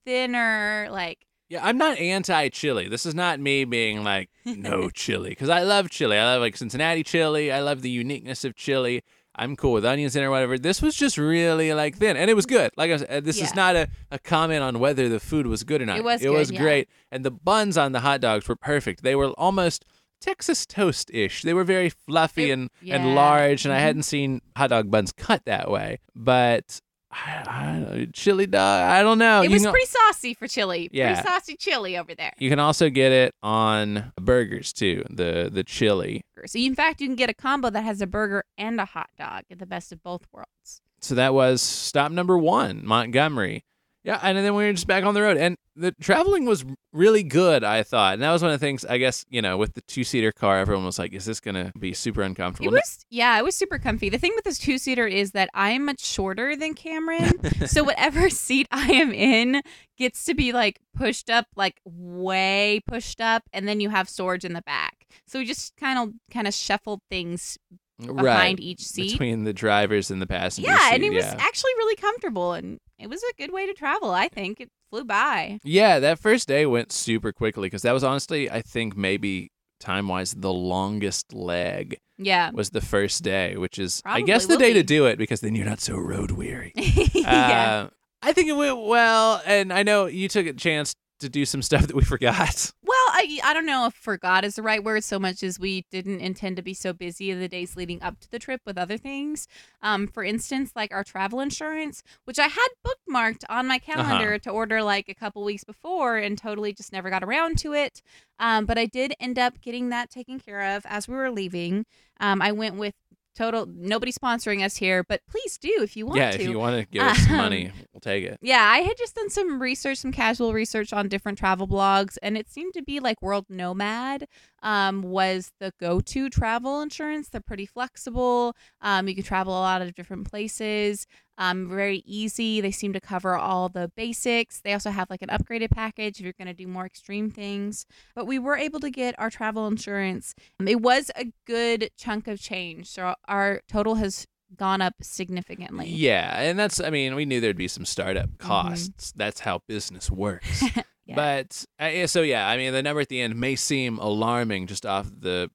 thinner, 0.04 0.88
like 0.90 1.26
Yeah, 1.48 1.64
I'm 1.64 1.78
not 1.78 1.98
anti 1.98 2.48
chili. 2.48 2.88
This 2.88 3.06
is 3.06 3.14
not 3.14 3.38
me 3.38 3.64
being 3.64 4.02
like 4.02 4.30
no 4.44 4.90
chili 4.94 5.30
because 5.30 5.48
I 5.48 5.62
love 5.62 5.90
chili. 5.90 6.16
I 6.18 6.24
love 6.24 6.40
like 6.40 6.56
Cincinnati 6.56 7.04
chili. 7.04 7.52
I 7.52 7.60
love 7.60 7.82
the 7.82 7.90
uniqueness 7.90 8.44
of 8.44 8.56
chili. 8.56 9.02
I'm 9.34 9.56
cool 9.56 9.72
with 9.72 9.84
onions 9.84 10.16
in 10.16 10.24
or 10.24 10.30
whatever. 10.30 10.58
This 10.58 10.82
was 10.82 10.94
just 10.94 11.16
really 11.16 11.72
like 11.72 11.96
thin, 11.96 12.16
and 12.16 12.28
it 12.28 12.34
was 12.34 12.46
good. 12.46 12.70
Like 12.76 12.90
I 12.90 12.96
said, 12.98 13.24
this 13.24 13.40
is 13.40 13.54
not 13.54 13.76
a, 13.76 13.88
a 14.10 14.18
comment 14.18 14.62
on 14.62 14.78
whether 14.80 15.08
the 15.08 15.20
food 15.20 15.46
was 15.46 15.62
good 15.64 15.80
or 15.80 15.86
not. 15.86 15.98
It 15.98 16.04
was 16.04 16.20
It 16.20 16.26
good, 16.26 16.36
was 16.38 16.50
yeah. 16.50 16.60
great, 16.60 16.88
and 17.12 17.24
the 17.24 17.30
buns 17.30 17.78
on 17.78 17.92
the 17.92 18.00
hot 18.00 18.20
dogs 18.20 18.48
were 18.48 18.56
perfect. 18.56 19.02
They 19.02 19.14
were 19.14 19.28
almost 19.38 19.84
Texas 20.20 20.66
toast 20.66 21.10
ish. 21.14 21.42
They 21.42 21.54
were 21.54 21.64
very 21.64 21.88
fluffy 21.88 22.50
It- 22.50 22.54
and 22.54 22.70
yeah. 22.82 22.96
and 22.96 23.14
large, 23.14 23.64
and 23.64 23.72
I 23.72 23.78
Mhm. 23.78 23.82
hadn't 23.82 24.02
seen 24.02 24.40
hot 24.56 24.70
dog 24.70 24.90
buns 24.90 25.12
cut 25.12 25.44
that 25.46 25.70
way. 25.70 25.98
But 26.14 26.80
I, 27.12 27.42
I, 27.46 28.08
chili 28.12 28.46
dog, 28.46 28.82
I 28.90 29.02
don't 29.02 29.18
know. 29.18 29.40
it 29.42 29.46
You 29.48 29.50
was 29.54 29.62
can- 29.62 29.72
pretty 29.72 29.86
saucy 29.86 30.34
for 30.34 30.46
chili. 30.46 30.88
Yeah. 30.92 31.14
Pretty 31.14 31.28
saucy 31.28 31.56
chili 31.56 31.98
over 31.98 32.14
there. 32.14 32.32
You 32.38 32.48
can 32.50 32.58
also 32.60 32.88
get 32.88 33.10
it 33.12 33.34
on 33.42 34.12
burgers 34.20 34.72
too. 34.72 35.04
The 35.10 35.50
the 35.52 35.64
chili. 35.64 36.22
So 36.46 36.58
in 36.58 36.74
fact, 36.74 37.00
you 37.00 37.08
can 37.08 37.16
get 37.16 37.28
a 37.28 37.34
combo 37.34 37.68
that 37.70 37.82
has 37.82 38.00
a 38.00 38.06
burger 38.06 38.44
and 38.56 38.80
a 38.80 38.84
hot 38.84 39.10
dog. 39.18 39.42
Get 39.48 39.58
the 39.58 39.66
best 39.66 39.92
of 39.92 40.02
both 40.02 40.26
worlds. 40.32 40.80
So 41.00 41.14
that 41.16 41.34
was 41.34 41.60
stop 41.62 42.12
number 42.12 42.38
one, 42.38 42.82
Montgomery. 42.86 43.64
Yeah, 44.02 44.18
and 44.22 44.38
then 44.38 44.54
we 44.54 44.64
were 44.64 44.72
just 44.72 44.86
back 44.86 45.04
on 45.04 45.12
the 45.12 45.20
road, 45.20 45.36
and 45.36 45.58
the 45.76 45.92
traveling 46.00 46.46
was 46.46 46.64
really 46.92 47.22
good. 47.22 47.62
I 47.62 47.82
thought, 47.82 48.14
and 48.14 48.22
that 48.22 48.32
was 48.32 48.40
one 48.42 48.50
of 48.50 48.58
the 48.58 48.64
things. 48.64 48.84
I 48.86 48.96
guess 48.96 49.26
you 49.28 49.42
know, 49.42 49.58
with 49.58 49.74
the 49.74 49.82
two 49.82 50.04
seater 50.04 50.32
car, 50.32 50.58
everyone 50.58 50.86
was 50.86 50.98
like, 50.98 51.12
"Is 51.12 51.26
this 51.26 51.38
gonna 51.38 51.70
be 51.78 51.92
super 51.92 52.22
It 52.22 52.26
uncomfortable?" 52.26 52.72
was 52.72 53.04
yeah, 53.10 53.38
it 53.38 53.44
was 53.44 53.54
super 53.54 53.78
comfy. 53.78 54.08
The 54.08 54.16
thing 54.16 54.32
with 54.34 54.44
this 54.44 54.58
two 54.58 54.78
seater 54.78 55.06
is 55.06 55.32
that 55.32 55.50
I 55.52 55.70
am 55.70 55.84
much 55.84 56.00
shorter 56.00 56.56
than 56.56 56.72
Cameron, 56.72 57.66
so 57.66 57.84
whatever 57.84 58.30
seat 58.30 58.66
I 58.70 58.90
am 58.90 59.12
in 59.12 59.60
gets 59.98 60.24
to 60.24 60.34
be 60.34 60.52
like 60.52 60.80
pushed 60.94 61.28
up, 61.28 61.46
like 61.54 61.78
way 61.84 62.80
pushed 62.86 63.20
up, 63.20 63.42
and 63.52 63.68
then 63.68 63.80
you 63.80 63.90
have 63.90 64.08
storage 64.08 64.46
in 64.46 64.54
the 64.54 64.62
back. 64.62 65.06
So 65.26 65.38
we 65.38 65.44
just 65.44 65.76
kind 65.76 65.98
of 65.98 66.14
kind 66.32 66.46
of 66.46 66.54
shuffled 66.54 67.00
things 67.10 67.58
behind 67.98 68.24
right 68.24 68.60
each 68.60 68.80
seat. 68.80 69.12
between 69.12 69.44
the 69.44 69.52
drivers 69.52 70.10
and 70.10 70.22
the 70.22 70.26
passengers. 70.26 70.70
yeah, 70.70 70.88
seat. 70.88 70.94
and 70.94 71.04
it 71.04 71.12
was 71.12 71.24
actually 71.24 71.72
really 71.76 71.96
comfortable, 71.96 72.54
and 72.54 72.78
it 73.00 73.08
was 73.08 73.22
a 73.22 73.34
good 73.36 73.52
way 73.52 73.66
to 73.66 73.74
travel. 73.74 74.10
I 74.10 74.28
think 74.28 74.60
it 74.60 74.68
flew 74.90 75.04
by. 75.04 75.58
Yeah, 75.64 75.98
that 76.00 76.18
first 76.18 76.46
day 76.48 76.66
went 76.66 76.92
super 76.92 77.32
quickly 77.32 77.66
because 77.66 77.82
that 77.82 77.92
was 77.92 78.04
honestly, 78.04 78.50
I 78.50 78.62
think 78.62 78.96
maybe 78.96 79.50
time 79.78 80.08
wise, 80.08 80.34
the 80.34 80.52
longest 80.52 81.32
leg 81.32 81.96
Yeah, 82.18 82.50
was 82.50 82.70
the 82.70 82.80
first 82.80 83.22
day, 83.22 83.56
which 83.56 83.78
is 83.78 84.02
I 84.04 84.20
guess 84.20 84.46
the 84.46 84.58
day 84.58 84.74
to 84.74 84.82
do 84.82 85.06
it 85.06 85.16
because 85.18 85.40
then 85.40 85.54
you're 85.54 85.66
not 85.66 85.80
so 85.80 85.96
road 85.96 86.32
weary. 86.32 86.72
yeah. 86.76 87.86
Uh, 87.86 87.88
I 88.22 88.32
think 88.34 88.48
it 88.48 88.56
went 88.56 88.84
well, 88.84 89.40
and 89.46 89.72
I 89.72 89.82
know 89.82 90.04
you 90.06 90.28
took 90.28 90.46
a 90.46 90.52
chance 90.52 90.94
to 91.20 91.28
do 91.30 91.46
some 91.46 91.62
stuff 91.62 91.86
that 91.86 91.96
we 91.96 92.04
forgot. 92.04 92.72
I 93.20 93.40
I 93.44 93.54
don't 93.54 93.66
know 93.66 93.86
if 93.86 93.94
forgot 93.94 94.44
is 94.44 94.56
the 94.56 94.62
right 94.62 94.82
word 94.82 95.04
so 95.04 95.18
much 95.18 95.42
as 95.42 95.58
we 95.58 95.84
didn't 95.90 96.20
intend 96.20 96.56
to 96.56 96.62
be 96.62 96.72
so 96.72 96.92
busy 96.92 97.30
in 97.30 97.38
the 97.38 97.48
days 97.48 97.76
leading 97.76 98.02
up 98.02 98.18
to 98.20 98.30
the 98.30 98.38
trip 98.38 98.62
with 98.64 98.78
other 98.78 98.96
things. 98.96 99.46
Um, 99.82 100.06
for 100.06 100.24
instance, 100.24 100.72
like 100.74 100.92
our 100.92 101.04
travel 101.04 101.40
insurance, 101.40 102.02
which 102.24 102.38
I 102.38 102.46
had 102.46 102.68
bookmarked 102.86 103.44
on 103.48 103.66
my 103.66 103.78
calendar 103.78 104.38
to 104.38 104.50
order 104.50 104.82
like 104.82 105.08
a 105.08 105.14
couple 105.14 105.44
weeks 105.44 105.64
before 105.64 106.16
and 106.16 106.38
totally 106.38 106.72
just 106.72 106.92
never 106.92 107.10
got 107.10 107.22
around 107.22 107.58
to 107.58 107.74
it. 107.74 108.00
Um, 108.38 108.64
but 108.64 108.78
I 108.78 108.86
did 108.86 109.14
end 109.20 109.38
up 109.38 109.60
getting 109.60 109.90
that 109.90 110.10
taken 110.10 110.40
care 110.40 110.76
of 110.76 110.86
as 110.86 111.06
we 111.06 111.14
were 111.14 111.30
leaving. 111.30 111.84
Um, 112.20 112.40
I 112.40 112.52
went 112.52 112.76
with 112.76 112.94
total 113.34 113.66
nobody 113.66 114.12
sponsoring 114.12 114.64
us 114.64 114.76
here, 114.76 115.02
but 115.04 115.20
please 115.30 115.58
do 115.58 115.78
if 115.82 115.96
you 115.96 116.06
want 116.06 116.18
yeah, 116.18 116.30
to. 116.32 116.40
if 116.42 116.48
you 116.48 116.58
want 116.58 116.76
to 116.76 116.84
give 116.92 117.02
us 117.02 117.18
some 117.18 117.32
Um, 117.32 117.36
money, 117.38 117.70
we'll 117.92 118.00
take 118.00 118.24
it. 118.24 118.38
Yeah, 118.42 118.62
I 118.62 118.78
had 118.78 118.96
just 118.98 119.14
done 119.14 119.30
some 119.30 119.60
research, 119.60 119.98
some 119.98 120.12
casual 120.12 120.52
research 120.52 120.92
on 120.92 121.08
different 121.08 121.38
travel 121.38 121.66
blogs, 121.68 122.16
and 122.22 122.36
it 122.36 122.48
seemed 122.48 122.74
to 122.74 122.82
be 122.82 123.00
like 123.00 123.20
World 123.22 123.46
Nomad 123.48 124.26
um, 124.62 125.02
was 125.02 125.52
the 125.60 125.72
go-to 125.80 126.28
travel 126.28 126.80
insurance. 126.82 127.28
They're 127.28 127.40
pretty 127.40 127.66
flexible. 127.66 128.54
Um, 128.80 129.08
you 129.08 129.14
can 129.14 129.24
travel 129.24 129.52
a 129.52 129.60
lot 129.60 129.82
of 129.82 129.94
different 129.94 130.28
places. 130.30 131.06
Um, 131.40 131.70
very 131.70 132.02
easy. 132.04 132.60
They 132.60 132.70
seem 132.70 132.92
to 132.92 133.00
cover 133.00 133.34
all 133.34 133.70
the 133.70 133.90
basics. 133.96 134.60
They 134.60 134.74
also 134.74 134.90
have 134.90 135.08
like 135.08 135.22
an 135.22 135.30
upgraded 135.30 135.70
package 135.70 136.18
if 136.18 136.24
you're 136.24 136.34
going 136.34 136.48
to 136.48 136.54
do 136.54 136.66
more 136.66 136.84
extreme 136.84 137.30
things. 137.30 137.86
But 138.14 138.26
we 138.26 138.38
were 138.38 138.56
able 138.56 138.78
to 138.80 138.90
get 138.90 139.18
our 139.18 139.30
travel 139.30 139.66
insurance. 139.66 140.34
Um, 140.60 140.68
it 140.68 140.82
was 140.82 141.10
a 141.16 141.32
good 141.46 141.90
chunk 141.96 142.28
of 142.28 142.38
change, 142.38 142.88
so 142.88 143.14
our 143.26 143.62
total 143.68 143.94
has 143.94 144.26
gone 144.54 144.82
up 144.82 144.94
significantly. 145.00 145.88
Yeah, 145.88 146.42
and 146.42 146.58
that's 146.58 146.78
I 146.78 146.90
mean, 146.90 147.14
we 147.14 147.24
knew 147.24 147.40
there'd 147.40 147.56
be 147.56 147.68
some 147.68 147.86
startup 147.86 148.36
costs. 148.36 149.12
That's 149.16 149.40
how 149.40 149.62
business 149.66 150.10
works. 150.10 150.62
Yeah. 151.06 151.14
But 151.16 151.64
uh, 151.78 152.06
so 152.06 152.20
yeah, 152.20 152.46
I 152.46 152.58
mean, 152.58 152.74
the 152.74 152.82
number 152.82 153.00
at 153.00 153.08
the 153.08 153.20
end 153.20 153.34
may 153.34 153.56
seem 153.56 153.98
alarming 153.98 154.66
just 154.66 154.84
off 154.84 155.10
the 155.10 155.50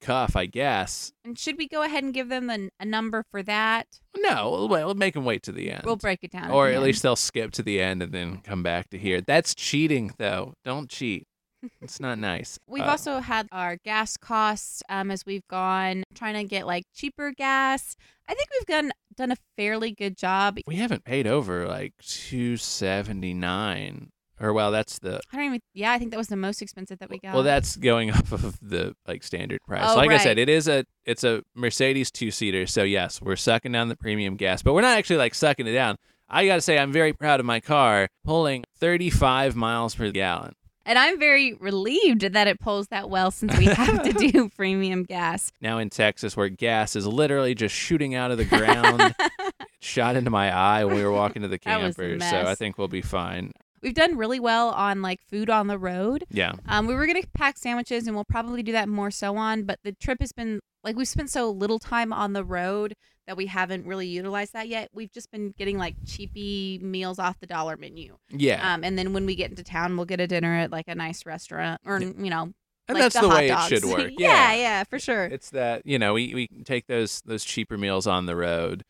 cuff, 0.00 0.36
I 0.36 0.46
guess. 0.46 1.12
And 1.24 1.38
should 1.38 1.58
we 1.58 1.68
go 1.68 1.82
ahead 1.82 2.04
and 2.04 2.12
give 2.14 2.28
them 2.28 2.46
the, 2.46 2.70
a 2.80 2.84
number 2.84 3.24
for 3.30 3.42
that? 3.42 3.86
No, 4.16 4.50
we'll, 4.50 4.68
we'll 4.68 4.94
make 4.94 5.14
them 5.14 5.24
wait 5.24 5.42
to 5.44 5.52
the 5.52 5.70
end. 5.70 5.82
We'll 5.84 5.96
break 5.96 6.20
it 6.22 6.32
down. 6.32 6.50
or 6.50 6.68
at 6.68 6.82
least 6.82 7.02
they'll 7.02 7.16
skip 7.16 7.52
to 7.52 7.62
the 7.62 7.80
end 7.80 8.02
and 8.02 8.12
then 8.12 8.38
come 8.38 8.62
back 8.62 8.90
to 8.90 8.98
here. 8.98 9.20
That's 9.20 9.54
cheating, 9.54 10.12
though. 10.18 10.54
Don't 10.64 10.88
cheat. 10.88 11.26
It's 11.82 11.98
not 11.98 12.18
nice. 12.20 12.56
We've 12.68 12.84
Uh, 12.84 12.90
also 12.90 13.18
had 13.18 13.48
our 13.50 13.76
gas 13.84 14.16
costs 14.16 14.80
um, 14.88 15.10
as 15.10 15.26
we've 15.26 15.46
gone 15.48 16.04
trying 16.14 16.34
to 16.34 16.44
get 16.44 16.66
like 16.68 16.84
cheaper 16.94 17.32
gas. 17.36 17.96
I 18.28 18.34
think 18.34 18.48
we've 18.52 18.66
done 18.66 18.92
done 19.16 19.32
a 19.32 19.36
fairly 19.56 19.90
good 19.90 20.16
job. 20.16 20.58
we 20.68 20.76
haven't 20.76 21.02
paid 21.04 21.26
over 21.26 21.66
like 21.66 21.94
two 22.00 22.56
seventy 22.58 23.34
nine. 23.34 24.10
Or 24.40 24.52
well, 24.52 24.70
that's 24.70 24.98
the 25.00 25.20
I 25.32 25.36
don't 25.36 25.46
even. 25.46 25.60
Yeah, 25.74 25.92
I 25.92 25.98
think 25.98 26.10
that 26.12 26.16
was 26.16 26.28
the 26.28 26.36
most 26.36 26.62
expensive 26.62 26.98
that 27.00 27.10
we 27.10 27.18
got. 27.18 27.34
well, 27.34 27.42
that's 27.42 27.76
going 27.76 28.10
off 28.12 28.32
of 28.32 28.58
the 28.60 28.94
like 29.06 29.22
standard 29.24 29.60
price. 29.66 29.82
Oh, 29.84 29.96
like 29.96 30.10
I 30.10 30.18
said, 30.18 30.38
it 30.38 30.48
is 30.48 30.68
a 30.68 30.84
it's 31.04 31.24
a 31.24 31.42
Mercedes 31.54 32.10
two 32.10 32.30
seater. 32.30 32.66
So 32.66 32.82
yes, 32.84 33.20
we're 33.20 33.36
sucking 33.36 33.72
down 33.72 33.88
the 33.88 33.96
premium 33.96 34.36
gas, 34.36 34.62
but 34.62 34.74
we're 34.74 34.82
not 34.82 34.96
actually 34.96 35.16
like 35.16 35.34
sucking 35.34 35.66
it 35.66 35.72
down. 35.72 35.96
I 36.28 36.46
gotta 36.46 36.60
say, 36.60 36.78
I'm 36.78 36.92
very 36.92 37.12
proud 37.12 37.40
of 37.40 37.46
my 37.46 37.58
car 37.58 38.08
pulling 38.24 38.64
35 38.78 39.56
miles 39.56 39.94
per 39.94 40.10
gallon. 40.10 40.52
and 40.84 40.98
I'm 40.98 41.18
very 41.18 41.54
relieved 41.54 42.20
that 42.20 42.46
it 42.46 42.60
pulls 42.60 42.88
that 42.88 43.08
well 43.10 43.30
since 43.30 43.56
we 43.58 43.64
have 43.66 44.02
to 44.02 44.12
do 44.32 44.48
premium 44.50 45.04
gas. 45.04 45.50
Now 45.60 45.78
in 45.78 45.88
Texas, 45.90 46.36
where 46.36 46.48
gas 46.48 46.96
is 46.96 47.06
literally 47.06 47.54
just 47.54 47.74
shooting 47.74 48.14
out 48.14 48.30
of 48.30 48.36
the 48.38 48.44
ground, 48.44 49.14
shot 49.80 50.16
into 50.16 50.30
my 50.30 50.54
eye 50.54 50.84
when 50.84 50.96
we 50.96 51.02
were 51.04 51.12
walking 51.12 51.42
to 51.42 51.48
the 51.48 51.58
camper. 51.58 52.18
So 52.20 52.42
I 52.42 52.54
think 52.54 52.78
we'll 52.78 52.88
be 52.88 53.02
fine. 53.02 53.52
We've 53.82 53.94
done 53.94 54.16
really 54.16 54.40
well 54.40 54.70
on 54.70 55.02
like 55.02 55.20
food 55.30 55.50
on 55.50 55.66
the 55.66 55.78
road. 55.78 56.24
Yeah. 56.30 56.52
Um, 56.66 56.86
we 56.86 56.94
were 56.94 57.06
gonna 57.06 57.22
pack 57.34 57.58
sandwiches, 57.58 58.06
and 58.06 58.14
we'll 58.16 58.24
probably 58.24 58.62
do 58.62 58.72
that 58.72 58.88
more 58.88 59.10
so 59.10 59.36
on. 59.36 59.64
But 59.64 59.78
the 59.84 59.92
trip 59.92 60.18
has 60.20 60.32
been 60.32 60.60
like 60.84 60.96
we've 60.96 61.08
spent 61.08 61.30
so 61.30 61.50
little 61.50 61.78
time 61.78 62.12
on 62.12 62.32
the 62.32 62.44
road 62.44 62.94
that 63.26 63.36
we 63.36 63.46
haven't 63.46 63.86
really 63.86 64.06
utilized 64.06 64.52
that 64.54 64.68
yet. 64.68 64.88
We've 64.94 65.12
just 65.12 65.30
been 65.30 65.52
getting 65.58 65.76
like 65.76 65.94
cheapy 66.06 66.78
meals 66.82 67.18
off 67.18 67.38
the 67.40 67.46
dollar 67.46 67.76
menu. 67.76 68.16
Yeah. 68.30 68.72
Um, 68.74 68.84
and 68.84 68.96
then 68.98 69.12
when 69.12 69.26
we 69.26 69.34
get 69.34 69.50
into 69.50 69.62
town, 69.62 69.96
we'll 69.96 70.06
get 70.06 70.20
a 70.20 70.26
dinner 70.26 70.54
at 70.54 70.70
like 70.70 70.86
a 70.88 70.94
nice 70.94 71.26
restaurant, 71.26 71.80
or 71.84 72.00
Yeah. 72.00 72.12
you 72.16 72.30
know, 72.30 72.52
and 72.88 72.98
like 72.98 73.02
that's 73.02 73.16
the, 73.16 73.20
the, 73.22 73.28
way 73.28 73.48
dogs. 73.48 73.70
it 73.72 73.80
should 73.82 73.84
work. 73.90 74.12
yeah, 74.16 74.54
yeah, 74.54 74.84
for 74.84 74.98
sure. 74.98 75.24
It's 75.26 75.50
that, 75.50 75.82
you 75.84 75.98
know, 75.98 76.14
we, 76.14 76.34
we 76.34 76.48
can 76.48 76.64
take 76.64 76.86
those 76.86 77.20
those 77.26 77.44
cheaper 77.44 77.76
meals 77.76 78.06
on 78.06 78.24
the 78.26 78.34
road 78.34 78.82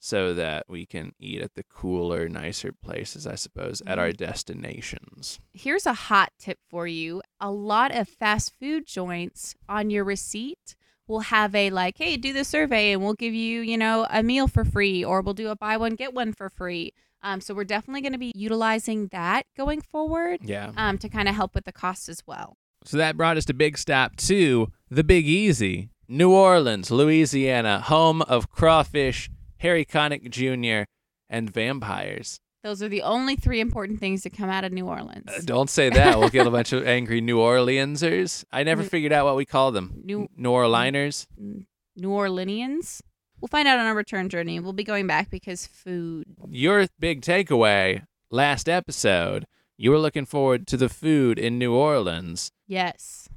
so 0.00 0.32
that 0.34 0.64
we 0.68 0.86
can 0.86 1.12
eat 1.18 1.40
at 1.42 1.54
the 1.54 1.64
cooler, 1.64 2.28
nicer 2.28 2.72
places, 2.72 3.26
I 3.26 3.34
suppose, 3.34 3.80
at 3.82 3.86
Mm-hmm. 3.88 4.00
our 4.00 4.12
destinations. 4.12 5.40
Here's 5.52 5.86
a 5.86 5.92
hot 5.94 6.30
tip 6.38 6.58
for 6.68 6.86
you: 6.86 7.22
a 7.40 7.50
lot 7.50 7.94
of 7.94 8.08
fast 8.08 8.52
food 8.60 8.86
joints 8.86 9.54
on 9.68 9.90
your 9.90 10.04
receipt 10.04 10.74
we'll 11.06 11.20
have 11.20 11.54
a 11.54 11.70
like, 11.70 11.96
hey, 11.96 12.18
do 12.18 12.34
the 12.34 12.44
survey 12.44 12.92
and 12.92 13.02
we'll 13.02 13.14
give 13.14 13.32
you, 13.32 13.62
you 13.62 13.78
know, 13.78 14.06
a 14.10 14.22
meal 14.22 14.46
for 14.46 14.62
free, 14.62 15.02
or 15.02 15.22
we'll 15.22 15.32
do 15.32 15.48
a 15.48 15.56
buy 15.56 15.74
one 15.74 15.94
get 15.94 16.12
one 16.12 16.34
for 16.34 16.50
free. 16.50 16.92
Um, 17.22 17.40
so 17.40 17.54
we're 17.54 17.64
definitely 17.64 18.02
going 18.02 18.12
to 18.12 18.18
be 18.18 18.30
utilizing 18.36 19.06
that 19.08 19.46
going 19.56 19.80
forward 19.80 20.40
Yeah. 20.42 20.70
um, 20.76 20.98
to 20.98 21.08
kind 21.08 21.26
of 21.26 21.34
help 21.34 21.54
with 21.54 21.64
the 21.64 21.72
cost 21.72 22.10
as 22.10 22.22
well. 22.26 22.58
So 22.84 22.98
that 22.98 23.16
brought 23.16 23.38
us 23.38 23.46
to 23.46 23.54
Big 23.54 23.78
Stop 23.78 24.16
2, 24.16 24.70
the 24.90 25.02
Big 25.02 25.26
Easy, 25.26 25.88
New 26.08 26.30
Orleans, 26.30 26.90
Louisiana, 26.90 27.80
home 27.80 28.20
of 28.20 28.50
crawfish, 28.50 29.30
Harry 29.58 29.84
Connick 29.84 30.30
Jr., 30.30 30.84
and 31.30 31.50
vampires. 31.50 32.40
Those 32.64 32.82
are 32.82 32.88
the 32.88 33.02
only 33.02 33.36
three 33.36 33.60
important 33.60 34.00
things 34.00 34.22
to 34.22 34.30
come 34.30 34.50
out 34.50 34.64
of 34.64 34.72
New 34.72 34.86
Orleans. 34.86 35.28
Uh, 35.28 35.40
don't 35.44 35.70
say 35.70 35.90
that. 35.90 36.18
We'll 36.18 36.28
get 36.28 36.46
a 36.46 36.50
bunch 36.50 36.72
of 36.72 36.86
angry 36.86 37.20
New 37.20 37.38
Orleansers. 37.38 38.44
I 38.50 38.62
never 38.64 38.82
New- 38.82 38.88
figured 38.88 39.12
out 39.12 39.26
what 39.26 39.36
we 39.36 39.44
call 39.44 39.70
them. 39.70 40.00
New- 40.04 40.28
New 40.36 40.50
Orleaners? 40.50 41.26
New 41.38 42.08
Orleanians. 42.08 43.00
We'll 43.40 43.48
find 43.48 43.68
out 43.68 43.78
on 43.78 43.86
our 43.86 43.94
return 43.94 44.28
journey. 44.28 44.58
We'll 44.58 44.72
be 44.72 44.84
going 44.84 45.06
back 45.06 45.30
because 45.30 45.66
food. 45.66 46.24
Your 46.50 46.88
big 46.98 47.20
takeaway 47.22 48.04
last 48.30 48.68
episode, 48.68 49.46
you 49.76 49.90
were 49.92 49.98
looking 49.98 50.24
forward 50.26 50.66
to 50.68 50.76
the 50.76 50.88
food 50.88 51.38
in 51.38 51.58
New 51.58 51.72
Orleans. 51.74 52.50
Yes. 52.66 53.28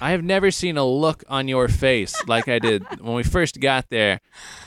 I 0.00 0.10
have 0.12 0.22
never 0.24 0.50
seen 0.50 0.76
a 0.76 0.84
look 0.86 1.24
on 1.28 1.48
your 1.48 1.68
face 1.68 2.14
like 2.26 2.48
I 2.48 2.58
did 2.58 2.84
when 3.00 3.14
we 3.14 3.22
first 3.22 3.60
got 3.60 3.88
there. 3.90 4.20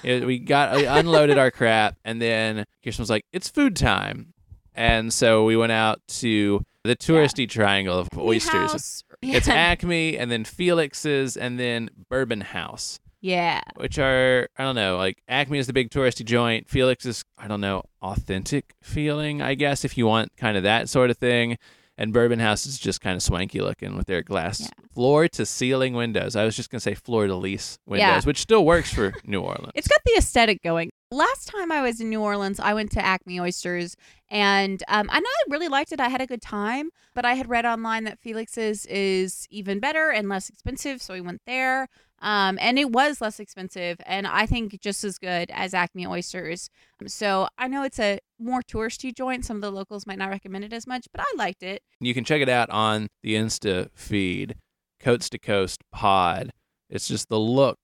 It- 0.04 0.26
we 0.26 0.40
got 0.40 0.76
we 0.76 0.86
unloaded 0.86 1.38
our 1.38 1.52
crap, 1.52 1.98
and 2.06 2.22
then 2.22 2.66
Kirsten 2.84 3.02
was 3.04 3.10
like, 3.10 3.26
"It's 3.34 3.50
food 3.50 3.76
time," 3.76 4.34
and 4.76 5.14
so 5.14 5.46
we 5.46 5.56
went 5.58 5.72
out 5.72 6.02
to 6.20 6.64
the 6.84 6.96
touristy 6.96 7.48
triangle 7.50 7.98
of 7.98 8.10
oysters. 8.18 8.72
House. 8.72 9.04
It's 9.22 9.48
Yeah. 9.48 9.54
Acme, 9.54 10.18
and 10.18 10.30
then 10.30 10.44
Felix's, 10.44 11.38
and 11.38 11.58
then 11.58 11.90
Bourbon 12.10 12.42
House, 12.42 13.00
yeah. 13.22 13.62
which 13.78 13.98
are 13.98 14.50
I 14.58 14.64
don't 14.64 14.76
know. 14.76 14.98
Like 14.98 15.24
Acme 15.30 15.58
is 15.58 15.68
the 15.68 15.74
big 15.74 15.90
touristy 15.90 16.26
joint. 16.26 16.68
Felix 16.70 17.06
is 17.06 17.24
I 17.38 17.48
don't 17.48 17.62
know 17.62 17.84
authentic 18.02 18.74
feeling, 18.82 19.42
I 19.42 19.56
guess, 19.56 19.86
if 19.86 19.98
you 19.98 20.06
want 20.06 20.36
kind 20.38 20.58
of 20.58 20.64
that 20.64 20.90
sort 20.90 21.10
of 21.10 21.18
thing. 21.18 21.58
And 21.98 22.12
Bourbon 22.12 22.40
House 22.40 22.66
is 22.66 22.80
just 22.80 23.02
kind 23.02 23.16
of 23.16 23.22
swanky 23.22 23.62
looking 23.62 23.96
with 23.96 24.08
their 24.08 24.24
glass 24.24 24.62
Yeah. 24.62 24.68
floor 24.94 25.28
to 25.28 25.46
ceiling 25.46 25.94
windows. 25.94 26.36
I 26.36 26.44
was 26.44 26.56
just 26.56 26.72
gonna 26.72 26.80
say 26.82 26.96
floor 26.96 27.28
to 27.28 27.36
lease 27.36 27.78
windows, 27.86 28.02
Yeah. 28.08 28.22
which 28.22 28.40
still 28.40 28.66
works 28.66 28.92
for 28.94 29.14
New 29.26 29.42
Orleans. 29.42 29.72
It's 29.76 29.88
got 29.88 30.02
the 30.06 30.14
aesthetic 30.18 30.64
going. 30.64 30.90
Last 31.12 31.48
time 31.48 31.72
I 31.72 31.82
was 31.84 32.02
in 32.02 32.10
New 32.10 32.22
Orleans, 32.22 32.60
I 32.60 32.74
went 32.74 32.92
to 32.94 33.06
Acme 33.06 33.40
Oysters, 33.40 33.96
and 34.32 34.82
um, 34.88 35.08
and 35.14 35.24
I 35.24 35.44
really 35.52 35.68
liked 35.68 35.92
it. 35.92 36.00
I 36.00 36.10
had 36.10 36.22
a 36.22 36.26
good 36.26 36.42
time, 36.42 36.90
but 37.14 37.26
I 37.26 37.36
had 37.36 37.48
read 37.48 37.66
online 37.66 38.06
that 38.06 38.18
Felix's 38.20 38.88
is 38.88 39.46
even 39.52 39.80
better 39.80 40.10
and 40.10 40.28
less 40.28 40.50
expensive, 40.50 41.00
so 41.02 41.14
we 41.14 41.22
went 41.22 41.42
there. 41.46 41.88
Um, 42.24 42.58
and 42.62 42.80
it 42.80 42.90
was 42.90 43.20
less 43.22 43.40
expensive, 43.40 43.98
and 44.06 44.26
I 44.26 44.46
think 44.46 44.80
just 44.82 45.04
as 45.04 45.18
good 45.20 45.52
as 45.54 45.74
Acme 45.74 46.08
Oysters. 46.08 46.70
Um, 47.02 47.08
So 47.10 47.48
I 47.58 47.68
know 47.68 47.84
it's 47.84 48.00
a 48.00 48.20
more 48.40 48.62
touristy 48.62 49.14
joint. 49.14 49.44
Some 49.46 49.58
of 49.58 49.62
the 49.62 49.72
locals 49.72 50.08
might 50.08 50.18
not 50.18 50.30
recommend 50.30 50.64
it 50.64 50.72
as 50.74 50.88
much, 50.88 51.06
but 51.12 51.20
I 51.22 51.26
liked 51.38 51.64
it. 51.64 51.84
you 52.00 52.14
can 52.14 52.24
check 52.24 52.42
it 52.42 52.48
out 52.50 52.70
on 52.70 53.10
the 53.24 53.36
Insta 53.36 53.90
feed, 53.94 54.56
Coast 55.02 55.34
to 55.34 55.38
Coast 55.40 55.82
Pod. 55.92 56.52
It's 56.90 57.08
just 57.10 57.28
the 57.28 57.40
look 57.40 57.78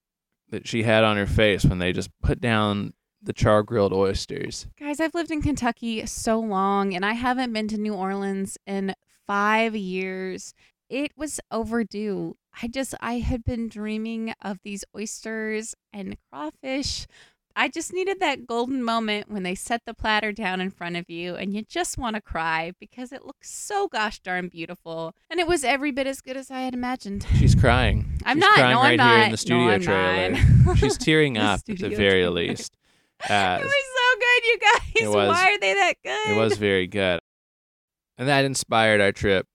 that 0.50 0.68
she 0.68 0.84
had 0.84 1.04
on 1.04 1.18
her 1.18 1.28
face 1.28 1.66
when 1.66 1.80
they 1.80 1.92
just 1.92 2.10
put 2.24 2.40
down 2.40 2.94
the 3.22 3.34
char 3.34 3.62
grilled 3.64 3.92
oysters. 3.92 4.68
Guys, 4.80 5.02
I've 5.02 5.14
lived 5.14 5.32
in 5.32 5.42
Kentucky 5.42 6.06
so 6.06 6.40
long 6.40 6.96
and 6.96 7.06
I 7.06 7.12
haven't 7.14 7.52
been 7.52 7.68
to 7.68 7.78
New 7.78 7.94
Orleans 7.94 8.58
in 8.66 8.96
five 9.28 9.76
years. 9.76 10.54
It 10.90 11.12
was 11.18 11.40
overdue. 11.52 12.38
I 12.62 12.68
just, 12.68 12.94
I 13.00 13.20
had 13.20 13.44
been 13.44 13.70
dreaming 13.70 14.34
of 14.42 14.60
these 14.64 14.84
oysters 14.96 15.76
and 15.94 16.18
crawfish. 16.32 17.08
I 17.56 17.68
just 17.68 17.92
needed 17.94 18.20
that 18.22 18.46
golden 18.48 18.84
moment 18.84 19.30
when 19.30 19.44
they 19.44 19.56
set 19.56 19.82
the 19.86 19.94
platter 19.94 20.32
down 20.32 20.62
in 20.62 20.70
front 20.70 20.96
of 20.96 21.10
you 21.10 21.36
and 21.36 21.54
you 21.54 21.62
just 21.64 21.98
want 21.98 22.16
to 22.16 22.22
cry 22.22 22.72
because 22.80 23.12
it 23.12 23.26
looks 23.26 23.50
so 23.52 23.88
gosh 23.88 24.20
darn 24.20 24.48
beautiful. 24.48 25.14
And 25.30 25.40
it 25.40 25.48
was 25.48 25.64
every 25.66 25.92
bit 25.92 26.08
as 26.08 26.22
good 26.22 26.38
as 26.38 26.50
I 26.52 26.62
had 26.62 26.74
imagined. 26.74 27.26
She's 27.38 27.56
crying. 27.56 28.18
I'm 28.26 28.38
She's 28.38 28.42
not. 28.42 28.54
crying 28.56 28.76
no, 28.76 28.82
right 28.82 28.92
I'm 28.92 28.98
not. 28.98 29.16
here 29.16 29.26
in 29.26 29.32
the 29.32 29.38
studio 29.38 29.78
no, 29.78 29.80
trailer. 29.80 30.76
She's 30.78 30.98
tearing 30.98 31.34
The 31.36 31.42
up 31.42 31.60
at 31.60 31.66
the 31.66 31.90
very 31.90 31.96
trailer. 32.22 32.30
least. 32.32 32.78
Uh, 33.30 33.58
It 33.60 33.66
was 33.66 33.74
so 33.74 34.20
good, 34.20 34.46
you 34.46 34.60
guys. 34.60 35.16
Was- 35.16 35.28
Why 35.30 35.52
are 35.54 35.60
they 35.60 35.74
that 35.74 35.94
good? 36.04 36.32
It 36.32 36.38
was 36.38 36.58
very 36.58 36.88
good. 36.88 37.20
And 38.18 38.30
that 38.30 38.46
inspired 38.46 39.02
our 39.02 39.12
trip 39.12 39.48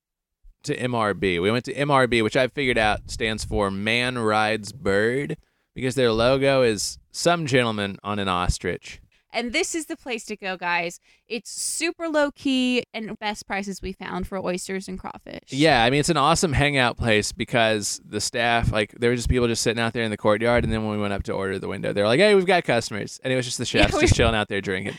to 0.64 0.76
MRB. 0.76 1.40
We 1.40 1.50
went 1.50 1.64
to 1.66 1.74
MRB, 1.74 2.22
which 2.22 2.36
I 2.36 2.48
figured 2.48 2.78
out 2.78 3.10
stands 3.10 3.44
for 3.44 3.70
Man 3.70 4.18
Rides 4.18 4.72
Bird, 4.72 5.36
because 5.74 5.94
their 5.94 6.12
logo 6.12 6.62
is 6.62 6.98
some 7.10 7.46
gentleman 7.46 7.98
on 8.02 8.18
an 8.18 8.28
ostrich. 8.28 9.00
And 9.34 9.52
this 9.52 9.74
is 9.74 9.86
the 9.86 9.96
place 9.96 10.24
to 10.26 10.36
go, 10.36 10.56
guys. 10.56 11.00
It's 11.26 11.50
super 11.50 12.08
low 12.08 12.30
key 12.30 12.84
and 12.94 13.18
best 13.18 13.48
prices 13.48 13.82
we 13.82 13.92
found 13.92 14.28
for 14.28 14.38
oysters 14.38 14.86
and 14.86 14.96
crawfish. 14.96 15.48
Yeah, 15.48 15.82
I 15.82 15.90
mean 15.90 15.98
it's 15.98 16.08
an 16.08 16.16
awesome 16.16 16.52
hangout 16.52 16.96
place 16.96 17.32
because 17.32 18.00
the 18.08 18.20
staff, 18.20 18.70
like, 18.70 18.92
there 18.92 19.10
were 19.10 19.16
just 19.16 19.28
people 19.28 19.48
just 19.48 19.62
sitting 19.62 19.82
out 19.82 19.92
there 19.92 20.04
in 20.04 20.12
the 20.12 20.16
courtyard, 20.16 20.62
and 20.62 20.72
then 20.72 20.84
when 20.84 20.92
we 20.92 21.02
went 21.02 21.12
up 21.12 21.24
to 21.24 21.32
order 21.32 21.58
the 21.58 21.66
window, 21.66 21.92
they 21.92 22.00
were 22.00 22.06
like, 22.06 22.20
"Hey, 22.20 22.36
we've 22.36 22.46
got 22.46 22.62
customers," 22.62 23.20
and 23.24 23.32
it 23.32 23.36
was 23.36 23.44
just 23.44 23.58
the 23.58 23.64
chefs 23.64 23.92
Yeah, 23.94 24.00
just 24.02 24.14
chilling 24.14 24.36
out 24.36 24.46
there 24.48 24.60
drinking. 24.60 24.94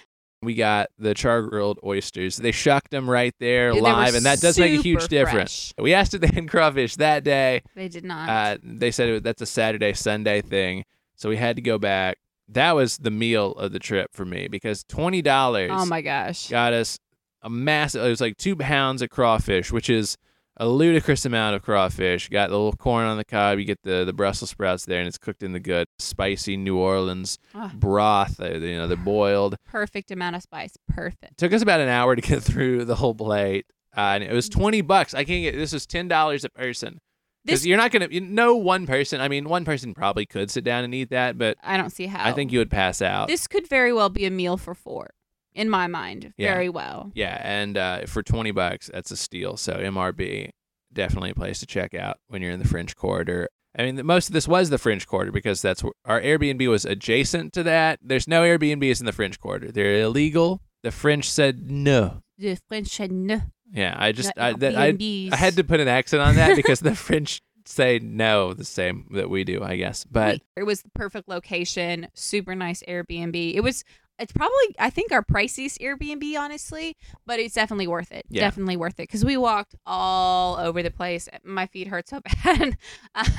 We 0.46 0.54
got 0.54 0.90
the 0.98 1.14
char 1.14 1.42
grilled 1.44 1.80
oysters. 1.84 2.38
They 2.38 2.52
shucked 2.52 2.92
them 2.92 3.10
right 3.10 3.34
there 3.40 3.74
live, 3.74 4.16
and 4.16 4.26
that 4.26 4.40
does 4.40 4.58
make 4.58 4.80
a 4.80 4.82
huge 4.82 5.08
difference. 5.08 5.74
We 5.78 5.94
asked 5.94 6.14
if 6.14 6.22
they 6.22 6.28
had 6.34 6.50
crawfish 6.50 6.96
that 6.98 7.24
day. 7.24 7.64
They 7.76 7.90
did 7.90 8.06
not. 8.06 8.30
Uh, 8.30 8.58
they 8.64 8.92
said 8.92 9.10
was, 9.10 9.22
that's 9.22 9.42
a 9.42 9.46
Saturday 9.46 9.94
Sunday 9.94 10.42
thing, 10.42 10.86
so 11.16 11.30
we 11.30 11.38
had 11.38 11.56
to 11.56 11.62
go 11.62 11.78
back. 11.78 12.18
That 12.48 12.76
was 12.76 12.98
the 12.98 13.12
meal 13.12 13.54
of 13.54 13.72
the 13.72 13.80
trip 13.80 14.12
for 14.14 14.24
me 14.24 14.48
because 14.48 14.84
twenty 14.84 15.22
dollars 15.22 15.72
oh 15.74 15.86
my 15.86 16.02
gosh. 16.02 16.50
got 16.50 16.74
us 16.74 17.00
a 17.42 17.50
massive. 17.50 18.06
It 18.06 18.10
was 18.10 18.22
like 18.22 18.38
two 18.38 18.56
pounds 18.56 19.02
of 19.02 19.10
crawfish, 19.10 19.72
which 19.72 19.90
is 19.90 20.18
a 20.58 20.68
ludicrous 20.68 21.26
amount 21.26 21.56
of 21.56 21.62
crawfish. 21.64 22.30
Got 22.30 22.50
the 22.50 22.56
little 22.56 22.74
corn 22.74 23.06
on 23.06 23.18
the 23.18 23.26
cob. 23.26 23.60
You 23.60 23.66
get 23.66 23.82
the 23.84 24.06
the 24.06 24.14
Brussels 24.14 24.50
sprouts 24.52 24.86
there, 24.86 25.00
and 25.00 25.08
it's 25.08 25.18
cooked 25.18 25.44
in 25.44 25.52
the 25.54 25.60
good 25.60 25.88
spicy 26.00 26.56
New 26.58 26.78
Orleans 26.78 27.38
Ah. 27.54 27.72
broth. 27.76 28.40
uh, 28.40 28.54
You 28.56 28.78
know, 28.78 28.88
they're 28.88 28.98
boiled. 28.98 29.58
Perfect 29.66 30.12
amount 30.12 30.36
of 30.36 30.42
spice. 30.42 30.74
Perfect. 30.88 31.38
took 31.38 31.52
us 31.54 31.62
about 31.62 31.80
an 31.82 31.90
hour 31.90 32.16
to 32.16 32.22
get 32.22 32.42
through 32.50 32.86
the 32.86 32.96
whole 32.96 33.16
plate, 33.16 33.66
uh, 33.98 34.00
and 34.16 34.24
it 34.24 34.32
was 34.34 34.48
twenty 34.50 34.82
bucks. 34.82 35.14
I 35.14 35.24
can't 35.24 35.44
get 35.44 35.56
this 35.56 35.74
was 35.74 35.86
ten 35.86 36.08
dollars 36.08 36.44
a 36.44 36.50
person. 36.50 37.00
Because 37.46 37.60
This 37.60 37.68
you're 37.68 37.78
not 37.78 37.92
gonna, 37.92 38.08
you 38.10 38.22
know, 38.22 38.56
one 38.56 38.88
person. 38.88 39.22
I 39.22 39.28
mean, 39.28 39.48
one 39.48 39.66
person 39.66 39.94
probably 39.94 40.26
could 40.26 40.50
sit 40.50 40.64
down 40.64 40.84
and 40.84 40.96
eat 40.96 41.12
that, 41.12 41.38
but 41.38 41.58
I 41.64 41.78
don't 41.78 41.92
see 41.92 42.08
how. 42.08 42.26
I 42.28 42.32
think 42.32 42.52
you 42.52 42.58
would 42.58 42.72
pass 42.72 43.04
out. 43.04 43.28
this 43.28 43.46
could 43.46 43.68
very 43.68 43.94
well 43.94 44.10
be 44.10 44.26
a 44.26 44.32
meal 44.32 44.58
for 44.58 44.74
four, 44.74 45.12
in 45.56 45.70
my 45.70 45.88
mind. 45.88 46.34
Yeah. 46.38 46.54
Very 46.54 46.70
well. 46.70 47.12
Yeah, 47.16 47.40
and 47.44 47.78
uh, 47.78 48.06
for 48.06 48.22
twenty 48.22 48.52
bucks, 48.52 48.90
that's 48.94 49.12
a 49.12 49.18
steal. 49.18 49.58
So 49.58 49.74
MRB, 49.74 50.50
definitely 50.94 51.32
a 51.32 51.36
place 51.36 51.60
to 51.62 51.66
check 51.66 51.94
out 51.96 52.18
when 52.28 52.42
you're 52.42 52.52
in 52.52 52.60
the 52.60 52.68
French 52.68 52.96
Quarter. 52.96 53.50
I 53.78 53.84
mean, 53.84 53.96
the- 53.96 54.04
most 54.04 54.28
of 54.30 54.34
this 54.34 54.48
was 54.48 54.70
the 54.70 54.78
French 54.78 55.08
Quarter 55.08 55.32
because 55.32 55.62
that's 55.62 55.84
where 55.84 55.94
our 56.06 56.22
Airbnb 56.22 56.68
was 56.70 56.86
adjacent 56.86 57.54
to 57.54 57.64
that. 57.64 58.00
There's 58.02 58.28
no 58.28 58.44
Airbnbs 58.44 59.00
in 59.00 59.06
the 59.06 59.12
French 59.12 59.40
Quarter; 59.40 59.72
they're 59.72 60.02
illegal. 60.02 60.62
The 60.84 60.92
French 60.92 61.30
said 61.30 61.72
no. 61.72 62.22
The 62.38 62.58
French 62.68 62.88
said 62.90 63.12
no. 63.12 63.42
Yeah, 63.72 63.96
I 63.98 64.12
just 64.12 64.32
I, 64.38 64.54
that, 64.54 64.76
I 64.76 64.96
I 65.32 65.36
had 65.36 65.56
to 65.56 65.64
put 65.64 65.80
an 65.80 65.88
accent 65.88 66.22
on 66.22 66.36
that 66.36 66.56
because 66.62 66.82
the 66.82 66.96
French 66.96 67.42
say 67.68 68.00
no 68.02 68.54
the 68.54 68.64
same 68.64 69.08
that 69.12 69.30
we 69.30 69.44
do, 69.44 69.64
I 69.64 69.76
guess. 69.76 70.06
But 70.06 70.42
it 70.56 70.64
was 70.64 70.82
the 70.84 70.90
perfect 70.90 71.28
location, 71.28 72.08
super 72.14 72.56
nice 72.56 72.84
Airbnb. 72.88 73.56
It 73.56 73.62
was 73.62 73.84
it's 74.20 74.32
probably 74.32 74.76
I 74.80 74.90
think 74.90 75.12
our 75.12 75.24
priciest 75.24 75.80
Airbnb 75.80 76.38
honestly, 76.40 76.96
but 77.26 77.40
it's 77.40 77.56
definitely 77.56 77.88
worth 77.88 78.12
it. 78.12 78.26
Yeah. 78.30 78.42
Definitely 78.42 78.78
worth 78.78 79.00
it 79.00 79.08
cuz 79.08 79.26
we 79.26 79.38
walked 79.38 79.76
all 79.86 80.58
over 80.58 80.82
the 80.82 80.92
place. 80.92 81.28
My 81.44 81.66
feet 81.68 81.88
hurt 81.88 82.08
so 82.10 82.22
bad. 82.44 82.78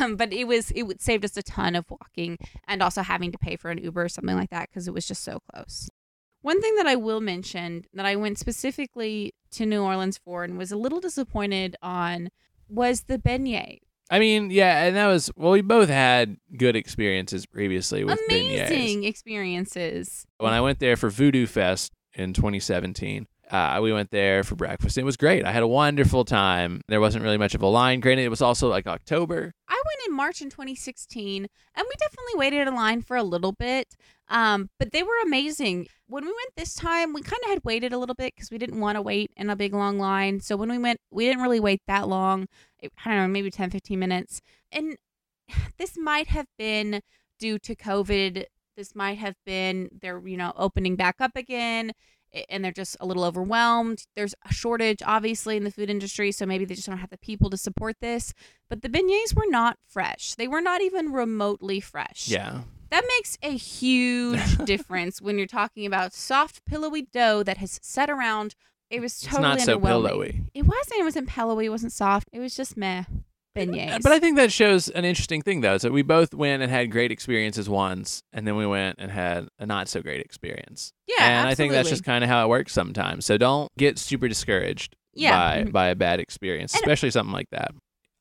um, 0.00 0.16
but 0.16 0.32
it 0.32 0.44
was 0.46 0.72
it 0.74 1.00
saved 1.00 1.24
us 1.24 1.36
a 1.36 1.42
ton 1.42 1.74
of 1.76 1.90
walking 1.90 2.38
and 2.66 2.82
also 2.82 3.02
having 3.02 3.32
to 3.32 3.38
pay 3.38 3.56
for 3.56 3.70
an 3.70 3.78
Uber 3.78 4.04
or 4.04 4.08
something 4.08 4.36
like 4.36 4.50
that 4.50 4.70
cuz 4.72 4.86
it 4.88 4.94
was 4.94 5.06
just 5.06 5.22
so 5.22 5.40
close. 5.52 5.88
One 6.42 6.60
thing 6.60 6.76
that 6.76 6.86
I 6.86 6.94
will 6.94 7.20
mention 7.20 7.86
that 7.92 8.06
I 8.06 8.14
went 8.14 8.38
specifically 8.38 9.34
to 9.52 9.66
New 9.66 9.82
Orleans 9.82 10.18
for 10.18 10.44
and 10.44 10.56
was 10.56 10.70
a 10.70 10.76
little 10.76 11.00
disappointed 11.00 11.76
on 11.82 12.30
was 12.68 13.02
the 13.04 13.18
beignet. 13.18 13.80
I 14.10 14.18
mean, 14.18 14.50
yeah, 14.50 14.84
and 14.84 14.96
that 14.96 15.06
was 15.06 15.30
well, 15.36 15.52
we 15.52 15.62
both 15.62 15.88
had 15.88 16.36
good 16.56 16.76
experiences 16.76 17.44
previously 17.46 18.04
with 18.04 18.20
beignets. 18.30 18.68
Amazing 18.68 19.04
experiences. 19.04 20.26
When 20.38 20.52
I 20.52 20.60
went 20.60 20.78
there 20.78 20.96
for 20.96 21.10
Voodoo 21.10 21.46
Fest 21.46 21.92
in 22.14 22.32
2017, 22.32 23.26
uh, 23.50 23.78
we 23.82 23.92
went 23.92 24.10
there 24.10 24.42
for 24.42 24.54
breakfast. 24.56 24.98
It 24.98 25.04
was 25.04 25.16
great. 25.16 25.44
I 25.44 25.52
had 25.52 25.62
a 25.62 25.68
wonderful 25.68 26.24
time. 26.24 26.80
There 26.88 27.00
wasn't 27.00 27.24
really 27.24 27.38
much 27.38 27.54
of 27.54 27.62
a 27.62 27.66
line. 27.66 28.00
Granted, 28.00 28.24
it 28.24 28.28
was 28.28 28.42
also 28.42 28.68
like 28.68 28.86
October. 28.86 29.52
I 29.68 29.82
went 29.84 30.08
in 30.08 30.14
March 30.14 30.40
in 30.40 30.50
2016, 30.50 31.44
and 31.44 31.48
we 31.76 31.92
definitely 31.98 32.34
waited 32.36 32.66
in 32.66 32.74
line 32.74 33.02
for 33.02 33.16
a 33.16 33.22
little 33.22 33.52
bit. 33.52 33.94
Um, 34.28 34.70
but 34.78 34.92
they 34.92 35.02
were 35.04 35.20
amazing. 35.24 35.86
When 36.08 36.24
we 36.24 36.30
went 36.30 36.50
this 36.56 36.74
time, 36.74 37.12
we 37.12 37.22
kind 37.22 37.40
of 37.44 37.50
had 37.50 37.64
waited 37.64 37.92
a 37.92 37.98
little 37.98 38.14
bit 38.14 38.34
because 38.34 38.50
we 38.50 38.58
didn't 38.58 38.80
want 38.80 38.96
to 38.96 39.02
wait 39.02 39.30
in 39.36 39.50
a 39.50 39.56
big 39.56 39.72
long 39.72 39.98
line. 39.98 40.40
So 40.40 40.56
when 40.56 40.68
we 40.68 40.78
went, 40.78 41.00
we 41.10 41.26
didn't 41.26 41.42
really 41.42 41.60
wait 41.60 41.82
that 41.86 42.08
long. 42.08 42.46
I 42.82 42.88
don't 43.04 43.16
know, 43.16 43.28
maybe 43.28 43.50
10, 43.50 43.70
15 43.70 43.98
minutes. 43.98 44.40
And 44.72 44.96
this 45.78 45.96
might 45.96 46.28
have 46.28 46.46
been 46.58 47.00
due 47.38 47.58
to 47.60 47.74
COVID. 47.74 48.44
This 48.76 48.94
might 48.94 49.18
have 49.18 49.36
been 49.44 49.88
they're, 50.00 50.26
you 50.26 50.36
know, 50.36 50.52
opening 50.56 50.96
back 50.96 51.16
up 51.20 51.36
again 51.36 51.92
and 52.48 52.64
they're 52.64 52.72
just 52.72 52.96
a 53.00 53.06
little 53.06 53.24
overwhelmed. 53.24 54.06
There's 54.14 54.34
a 54.48 54.52
shortage, 54.52 55.02
obviously, 55.04 55.56
in 55.56 55.64
the 55.64 55.70
food 55.70 55.90
industry, 55.90 56.32
so 56.32 56.46
maybe 56.46 56.64
they 56.64 56.74
just 56.74 56.86
don't 56.86 56.98
have 56.98 57.10
the 57.10 57.18
people 57.18 57.50
to 57.50 57.56
support 57.56 57.96
this. 58.00 58.32
But 58.68 58.82
the 58.82 58.88
beignets 58.88 59.34
were 59.34 59.48
not 59.48 59.78
fresh. 59.86 60.34
They 60.34 60.48
were 60.48 60.60
not 60.60 60.82
even 60.82 61.12
remotely 61.12 61.80
fresh. 61.80 62.28
Yeah. 62.28 62.62
That 62.90 63.04
makes 63.08 63.38
a 63.42 63.56
huge 63.56 64.58
difference 64.64 65.20
when 65.20 65.38
you're 65.38 65.46
talking 65.46 65.86
about 65.86 66.12
soft, 66.12 66.64
pillowy 66.64 67.02
dough 67.02 67.42
that 67.42 67.58
has 67.58 67.78
set 67.82 68.10
around. 68.10 68.54
It 68.90 69.00
was 69.00 69.12
It's 69.14 69.22
totally 69.24 69.42
not 69.42 69.60
so 69.60 69.78
pillowy. 69.80 70.42
It 70.54 70.62
wasn't. 70.62 71.00
It 71.00 71.04
wasn't 71.04 71.28
pillowy. 71.28 71.66
It 71.66 71.70
wasn't 71.70 71.92
soft. 71.92 72.28
It 72.32 72.38
was 72.38 72.54
just 72.54 72.76
meh. 72.76 73.04
Beignets. 73.56 74.02
But 74.02 74.12
I 74.12 74.18
think 74.18 74.36
that 74.36 74.52
shows 74.52 74.88
an 74.90 75.06
interesting 75.06 75.40
thing, 75.40 75.62
though, 75.62 75.74
is 75.74 75.82
that 75.82 75.92
we 75.92 76.02
both 76.02 76.34
went 76.34 76.62
and 76.62 76.70
had 76.70 76.90
great 76.90 77.10
experiences 77.10 77.68
once, 77.70 78.22
and 78.32 78.46
then 78.46 78.54
we 78.56 78.66
went 78.66 78.96
and 78.98 79.10
had 79.10 79.48
a 79.58 79.64
not 79.64 79.88
so 79.88 80.02
great 80.02 80.20
experience. 80.20 80.92
yeah, 81.08 81.40
and 81.40 81.48
I 81.48 81.54
think 81.54 81.72
that's 81.72 81.88
just 81.88 82.04
kind 82.04 82.22
of 82.22 82.28
how 82.28 82.44
it 82.44 82.48
works 82.48 82.72
sometimes. 82.74 83.24
So 83.24 83.38
don't 83.38 83.70
get 83.78 83.98
super 83.98 84.28
discouraged 84.28 84.94
Yeah. 85.14 85.32
by 85.36 85.62
Mhm. 85.64 85.72
by 85.72 85.86
a 85.88 85.94
bad 85.94 86.20
experience, 86.20 86.74
And- 86.74 86.82
especially 86.82 87.10
something 87.10 87.32
like 87.32 87.48
that. 87.50 87.70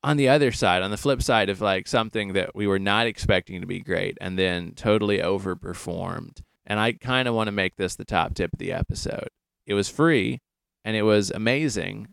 On 0.05 0.15
the 0.17 0.29
other 0.29 0.51
side, 0.53 0.83
on 0.83 0.91
the 0.91 0.97
flip 0.97 1.21
side 1.21 1.49
of 1.49 1.59
like 1.59 1.87
something 1.87 2.31
that 2.33 2.55
we 2.55 2.65
were 2.65 2.79
not 2.79 3.05
expecting 3.07 3.59
to 3.59 3.67
be 3.67 3.79
great 3.81 4.17
and 4.21 4.39
then 4.39 4.71
totally 4.75 5.17
overperformed. 5.19 6.41
And 6.65 6.79
I 6.79 6.93
kind 6.93 7.27
of 7.27 7.35
want 7.35 7.47
to 7.47 7.51
make 7.51 7.75
this 7.75 7.95
the 7.95 8.05
top 8.05 8.33
tip 8.35 8.53
of 8.53 8.59
the 8.59 8.71
episode. 8.71 9.27
It 9.65 9.73
was 9.73 9.89
free 9.89 10.39
and 10.85 10.95
it 10.95 11.01
was 11.01 11.31
amazing. 11.31 12.07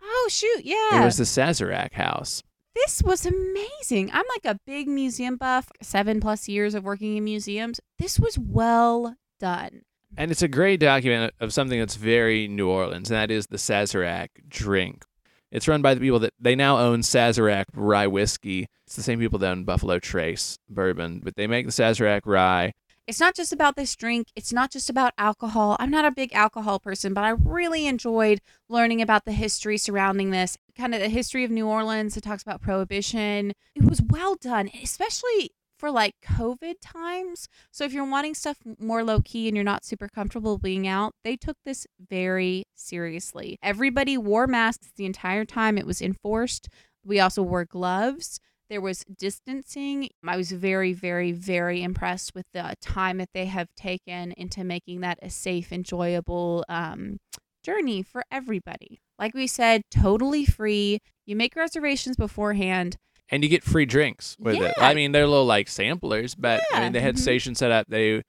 Oh 0.00 0.28
shoot! 0.30 0.60
Yeah. 0.64 1.02
It 1.02 1.04
was 1.04 1.16
the 1.16 1.24
Sazerac 1.24 1.94
house. 1.94 2.44
this 2.74 3.02
was 3.02 3.26
amazing. 3.26 4.10
I'm 4.12 4.24
like 4.36 4.44
a 4.44 4.60
big 4.66 4.86
museum 4.86 5.36
buff. 5.36 5.68
Seven 5.82 6.20
plus 6.20 6.46
years 6.48 6.74
of 6.74 6.84
working 6.84 7.16
in 7.16 7.24
museums. 7.24 7.80
This 7.98 8.20
was 8.20 8.38
well 8.38 9.16
done. 9.40 9.82
And 10.16 10.30
it's 10.30 10.42
a 10.42 10.48
great 10.48 10.80
document 10.80 11.34
of 11.40 11.52
something 11.52 11.78
that's 11.78 11.96
very 11.96 12.46
New 12.48 12.68
Orleans, 12.68 13.10
and 13.10 13.16
that 13.16 13.30
is 13.30 13.46
the 13.46 13.56
Sazerac 13.58 14.28
drink. 14.48 15.04
It's 15.50 15.66
run 15.68 15.82
by 15.82 15.94
the 15.94 16.00
people 16.00 16.18
that 16.20 16.34
they 16.38 16.54
now 16.54 16.78
own 16.78 17.00
Sazerac 17.00 17.64
rye 17.74 18.06
whiskey. 18.06 18.66
It's 18.86 18.96
the 18.96 19.02
same 19.02 19.18
people 19.18 19.38
that 19.40 19.50
own 19.50 19.64
Buffalo 19.64 19.98
Trace 19.98 20.58
bourbon, 20.68 21.20
but 21.22 21.36
they 21.36 21.46
make 21.46 21.66
the 21.66 21.72
Sazerac 21.72 22.22
rye. 22.24 22.72
It's 23.08 23.20
not 23.20 23.34
just 23.34 23.54
about 23.54 23.74
this 23.74 23.96
drink. 23.96 24.28
It's 24.36 24.52
not 24.52 24.70
just 24.70 24.90
about 24.90 25.14
alcohol. 25.16 25.78
I'm 25.80 25.90
not 25.90 26.04
a 26.04 26.10
big 26.10 26.30
alcohol 26.34 26.78
person, 26.78 27.14
but 27.14 27.24
I 27.24 27.30
really 27.30 27.86
enjoyed 27.86 28.42
learning 28.68 29.00
about 29.00 29.24
the 29.24 29.32
history 29.32 29.78
surrounding 29.78 30.30
this, 30.30 30.58
kind 30.76 30.94
of 30.94 31.00
the 31.00 31.08
history 31.08 31.42
of 31.42 31.50
New 31.50 31.66
Orleans. 31.66 32.18
It 32.18 32.20
talks 32.20 32.42
about 32.42 32.60
prohibition. 32.60 33.54
It 33.74 33.84
was 33.84 34.02
well 34.02 34.34
done, 34.34 34.68
especially 34.82 35.52
for 35.78 35.90
like 35.90 36.16
COVID 36.22 36.74
times. 36.82 37.48
So 37.70 37.84
if 37.84 37.94
you're 37.94 38.04
wanting 38.04 38.34
stuff 38.34 38.58
more 38.78 39.02
low 39.02 39.22
key 39.22 39.48
and 39.48 39.56
you're 39.56 39.64
not 39.64 39.86
super 39.86 40.08
comfortable 40.08 40.58
being 40.58 40.86
out, 40.86 41.14
they 41.24 41.36
took 41.36 41.56
this 41.64 41.86
very 42.10 42.64
seriously. 42.74 43.58
Everybody 43.62 44.18
wore 44.18 44.46
masks 44.46 44.92
the 44.94 45.06
entire 45.06 45.46
time 45.46 45.78
it 45.78 45.86
was 45.86 46.02
enforced. 46.02 46.68
We 47.02 47.20
also 47.20 47.42
wore 47.42 47.64
gloves. 47.64 48.38
There 48.68 48.80
was 48.80 49.04
distancing. 49.18 50.10
I 50.26 50.36
was 50.36 50.52
very, 50.52 50.92
very, 50.92 51.32
very 51.32 51.82
impressed 51.82 52.34
with 52.34 52.46
the 52.52 52.74
time 52.82 53.18
that 53.18 53.30
they 53.32 53.46
have 53.46 53.68
taken 53.76 54.32
into 54.32 54.64
making 54.64 55.00
that 55.00 55.18
a 55.22 55.30
safe, 55.30 55.72
enjoyable 55.72 56.64
um, 56.68 57.18
journey 57.64 58.02
for 58.02 58.22
everybody. 58.30 59.00
Like 59.18 59.34
we 59.34 59.46
said, 59.46 59.82
totally 59.90 60.44
free. 60.44 60.98
You 61.26 61.36
make 61.36 61.56
reservations 61.56 62.16
beforehand. 62.16 62.96
And 63.30 63.42
you 63.42 63.48
get 63.48 63.64
free 63.64 63.86
drinks 63.86 64.36
with 64.38 64.56
it. 64.56 64.74
I 64.78 64.94
mean, 64.94 65.12
they're 65.12 65.26
little 65.26 65.44
like 65.44 65.68
samplers, 65.68 66.34
but 66.34 66.62
I 66.72 66.80
mean, 66.80 66.92
they 66.92 67.00
had 67.00 67.16
mhm. 67.16 67.20
stations 67.20 67.58
set 67.58 67.70
up. 67.70 67.86
They 67.88 68.22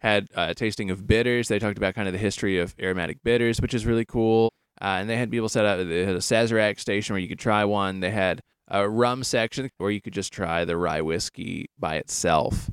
had 0.00 0.28
a 0.34 0.54
tasting 0.54 0.90
of 0.90 1.06
bitters. 1.06 1.48
They 1.48 1.58
talked 1.58 1.78
about 1.78 1.94
kind 1.94 2.06
of 2.06 2.12
the 2.12 2.18
history 2.18 2.58
of 2.58 2.74
aromatic 2.80 3.18
bitters, 3.24 3.60
which 3.60 3.74
is 3.74 3.86
really 3.86 4.04
cool. 4.04 4.52
Uh, 4.80 4.98
and 4.98 5.08
they 5.08 5.16
had 5.16 5.30
people 5.30 5.48
set 5.48 5.64
up. 5.64 5.78
They 5.78 6.04
had 6.04 6.14
a 6.14 6.18
Sazerac 6.18 6.78
station 6.78 7.14
where 7.14 7.20
you 7.20 7.28
could 7.28 7.38
try 7.38 7.64
one. 7.64 8.00
They 8.00 8.10
had 8.10 8.40
a 8.68 8.88
rum 8.88 9.22
section 9.22 9.70
or 9.78 9.90
you 9.90 10.00
could 10.00 10.12
just 10.12 10.32
try 10.32 10.64
the 10.64 10.76
rye 10.76 11.00
whiskey 11.00 11.66
by 11.78 11.96
itself. 11.96 12.70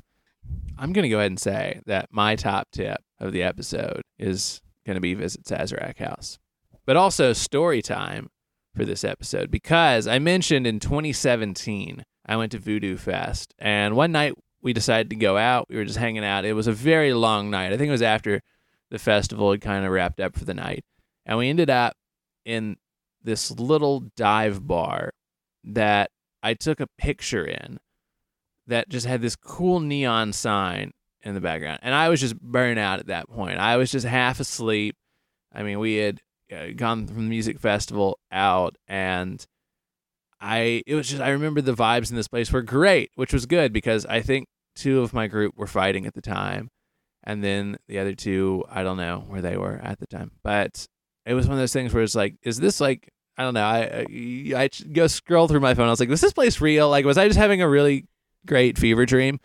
I'm 0.78 0.92
going 0.92 1.02
to 1.04 1.08
go 1.08 1.18
ahead 1.18 1.30
and 1.30 1.40
say 1.40 1.80
that 1.86 2.08
my 2.10 2.36
top 2.36 2.68
tip 2.72 3.00
of 3.20 3.32
the 3.32 3.42
episode 3.42 4.02
is 4.18 4.60
going 4.86 4.94
to 4.94 5.00
be 5.00 5.14
visit 5.14 5.44
Sazerac 5.44 5.98
House, 5.98 6.38
but 6.86 6.96
also 6.96 7.32
story 7.32 7.82
time 7.82 8.28
for 8.74 8.84
this 8.84 9.04
episode 9.04 9.50
because 9.50 10.06
I 10.06 10.18
mentioned 10.18 10.66
in 10.66 10.80
2017 10.80 12.04
I 12.24 12.36
went 12.36 12.52
to 12.52 12.58
Voodoo 12.58 12.96
Fest 12.96 13.54
and 13.58 13.94
one 13.94 14.12
night 14.12 14.34
we 14.62 14.72
decided 14.72 15.10
to 15.10 15.16
go 15.16 15.36
out. 15.36 15.66
We 15.68 15.76
were 15.76 15.84
just 15.84 15.98
hanging 15.98 16.24
out. 16.24 16.44
It 16.44 16.54
was 16.54 16.68
a 16.68 16.72
very 16.72 17.12
long 17.12 17.50
night. 17.50 17.72
I 17.72 17.76
think 17.76 17.88
it 17.88 17.92
was 17.92 18.02
after 18.02 18.40
the 18.90 18.98
festival 18.98 19.50
had 19.50 19.60
kind 19.60 19.84
of 19.84 19.90
wrapped 19.90 20.20
up 20.20 20.38
for 20.38 20.44
the 20.44 20.54
night. 20.54 20.84
And 21.26 21.36
we 21.36 21.48
ended 21.48 21.68
up 21.68 21.94
in 22.44 22.76
this 23.22 23.50
little 23.50 24.04
dive 24.16 24.66
bar 24.66 25.12
that 25.64 26.10
I 26.42 26.54
took 26.54 26.80
a 26.80 26.88
picture 26.98 27.44
in 27.44 27.78
that 28.66 28.88
just 28.88 29.06
had 29.06 29.22
this 29.22 29.36
cool 29.36 29.80
neon 29.80 30.32
sign 30.32 30.92
in 31.22 31.34
the 31.34 31.40
background. 31.40 31.80
And 31.82 31.94
I 31.94 32.08
was 32.08 32.20
just 32.20 32.40
burnt 32.40 32.78
out 32.78 32.98
at 32.98 33.06
that 33.06 33.28
point. 33.28 33.58
I 33.58 33.76
was 33.76 33.90
just 33.90 34.06
half 34.06 34.40
asleep. 34.40 34.96
I 35.52 35.62
mean, 35.62 35.78
we 35.78 35.96
had 35.96 36.20
uh, 36.52 36.68
gone 36.76 37.06
from 37.06 37.16
the 37.16 37.30
music 37.30 37.58
festival 37.58 38.18
out 38.30 38.76
and 38.88 39.44
I 40.40 40.82
it 40.86 40.96
was 40.96 41.08
just 41.08 41.22
I 41.22 41.30
remember 41.30 41.60
the 41.60 41.74
vibes 41.74 42.10
in 42.10 42.16
this 42.16 42.28
place 42.28 42.52
were 42.52 42.62
great, 42.62 43.10
which 43.14 43.32
was 43.32 43.46
good 43.46 43.72
because 43.72 44.04
I 44.06 44.20
think 44.22 44.48
two 44.74 45.00
of 45.00 45.14
my 45.14 45.28
group 45.28 45.54
were 45.56 45.66
fighting 45.66 46.06
at 46.06 46.14
the 46.14 46.20
time 46.22 46.68
and 47.22 47.44
then 47.44 47.76
the 47.86 47.98
other 47.98 48.14
two 48.14 48.64
I 48.68 48.82
don't 48.82 48.96
know 48.96 49.24
where 49.28 49.40
they 49.42 49.56
were 49.56 49.80
at 49.82 50.00
the 50.00 50.06
time. 50.06 50.32
But 50.42 50.86
it 51.24 51.34
was 51.34 51.46
one 51.46 51.54
of 51.54 51.60
those 51.60 51.72
things 51.72 51.94
where 51.94 52.02
it's 52.02 52.16
like 52.16 52.34
is 52.42 52.58
this 52.58 52.80
like 52.80 53.08
I 53.38 53.44
don't 53.44 53.54
know. 53.54 53.64
I 53.64 54.04
I, 54.10 54.62
I 54.64 54.70
go 54.92 55.06
scroll 55.06 55.48
through 55.48 55.60
my 55.60 55.74
phone. 55.74 55.86
I 55.86 55.90
was 55.90 56.00
like, 56.00 56.08
"Was 56.08 56.20
this 56.20 56.32
place 56.32 56.60
real? 56.60 56.88
Like, 56.90 57.04
was 57.04 57.18
I 57.18 57.26
just 57.28 57.38
having 57.38 57.62
a 57.62 57.68
really 57.68 58.06
great 58.46 58.78
fever 58.78 59.06
dream?" 59.06 59.40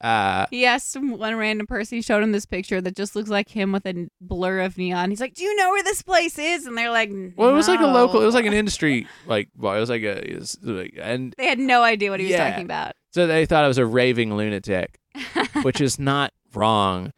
Uh, 0.00 0.46
He 0.50 0.66
asked 0.66 0.96
one 1.00 1.36
random 1.36 1.64
person. 1.66 1.96
He 1.96 2.02
showed 2.02 2.24
him 2.24 2.32
this 2.32 2.44
picture 2.44 2.80
that 2.80 2.96
just 2.96 3.14
looks 3.14 3.28
like 3.30 3.48
him 3.48 3.70
with 3.70 3.86
a 3.86 4.08
blur 4.20 4.60
of 4.60 4.76
neon. 4.76 5.10
He's 5.10 5.20
like, 5.20 5.34
"Do 5.34 5.44
you 5.44 5.54
know 5.56 5.70
where 5.70 5.82
this 5.84 6.02
place 6.02 6.38
is?" 6.38 6.66
And 6.66 6.76
they're 6.76 6.90
like, 6.90 7.10
well, 7.36 7.48
it 7.50 7.52
was 7.52 7.68
like 7.68 7.78
a 7.80 7.86
local. 7.86 8.20
It 8.20 8.26
was 8.26 8.34
like 8.34 8.46
an 8.46 8.52
industry 8.52 9.06
like. 9.26 9.48
Well, 9.56 9.74
it 9.76 9.80
was 9.80 9.90
like 9.90 10.02
a. 10.02 10.34
Was 10.38 10.58
like, 10.62 10.94
and 11.00 11.34
They 11.38 11.46
had 11.46 11.58
no 11.60 11.82
idea 11.84 12.10
what 12.10 12.18
he 12.20 12.26
was 12.26 12.36
talking 12.36 12.64
about. 12.64 12.92
so 13.12 13.26
they 13.28 13.46
thought 13.46 13.64
I 13.64 13.68
was 13.68 13.78
a 13.78 13.86
raving 13.86 14.34
lunatic, 14.36 14.98
which 15.62 15.80
is 15.80 15.98
not 16.00 16.32
wrong, 16.54 17.12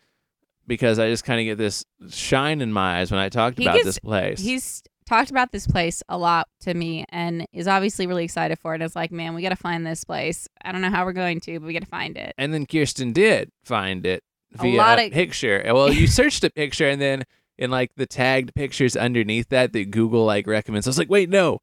because 0.66 0.98
I 0.98 1.08
just 1.08 1.24
kind 1.24 1.40
of 1.40 1.44
get 1.44 1.56
this 1.58 1.84
shine 2.10 2.60
in 2.60 2.70
my 2.72 3.00
eyes 3.00 3.10
when 3.10 3.20
I 3.20 3.28
talked 3.30 3.56
He 3.58 3.64
about 3.64 3.74
gets- 3.76 3.87
this 3.87 3.98
place. 3.98 4.40
He's 4.40 4.82
talked 5.06 5.30
about 5.30 5.52
this 5.52 5.66
place 5.66 6.02
a 6.08 6.16
lot 6.16 6.48
to 6.60 6.72
me 6.74 7.04
and 7.10 7.46
is 7.52 7.68
obviously 7.68 8.06
really 8.06 8.24
excited 8.24 8.58
for 8.58 8.74
it. 8.74 8.80
It's 8.82 8.96
like, 8.96 9.12
man, 9.12 9.34
we 9.34 9.42
got 9.42 9.50
to 9.50 9.56
find 9.56 9.86
this 9.86 10.02
place. 10.04 10.48
I 10.64 10.72
don't 10.72 10.80
know 10.80 10.90
how 10.90 11.04
we're 11.04 11.12
going 11.12 11.40
to, 11.40 11.60
but 11.60 11.66
we 11.66 11.72
got 11.74 11.80
to 11.82 11.86
find 11.88 12.16
it. 12.16 12.34
and 12.38 12.52
then 12.54 12.66
Kirsten 12.66 13.12
did 13.12 13.50
find 13.64 14.06
it 14.06 14.22
A 14.54 14.62
via 14.62 14.76
lot 14.76 14.98
of- 14.98 15.12
picture. 15.12 15.62
Well, 15.66 15.92
you 15.92 16.06
searched 16.06 16.42
a 16.44 16.50
picture, 16.50 16.88
and 16.88 17.00
then 17.00 17.24
in 17.58 17.70
like 17.70 17.90
the 17.96 18.06
tagged 18.06 18.54
pictures 18.54 18.96
underneath 18.96 19.48
that 19.50 19.72
that 19.74 19.90
Google 19.90 20.24
like 20.24 20.46
recommends, 20.46 20.86
I 20.86 20.90
was 20.90 20.98
like, 20.98 21.10
wait, 21.10 21.28
no, 21.28 21.60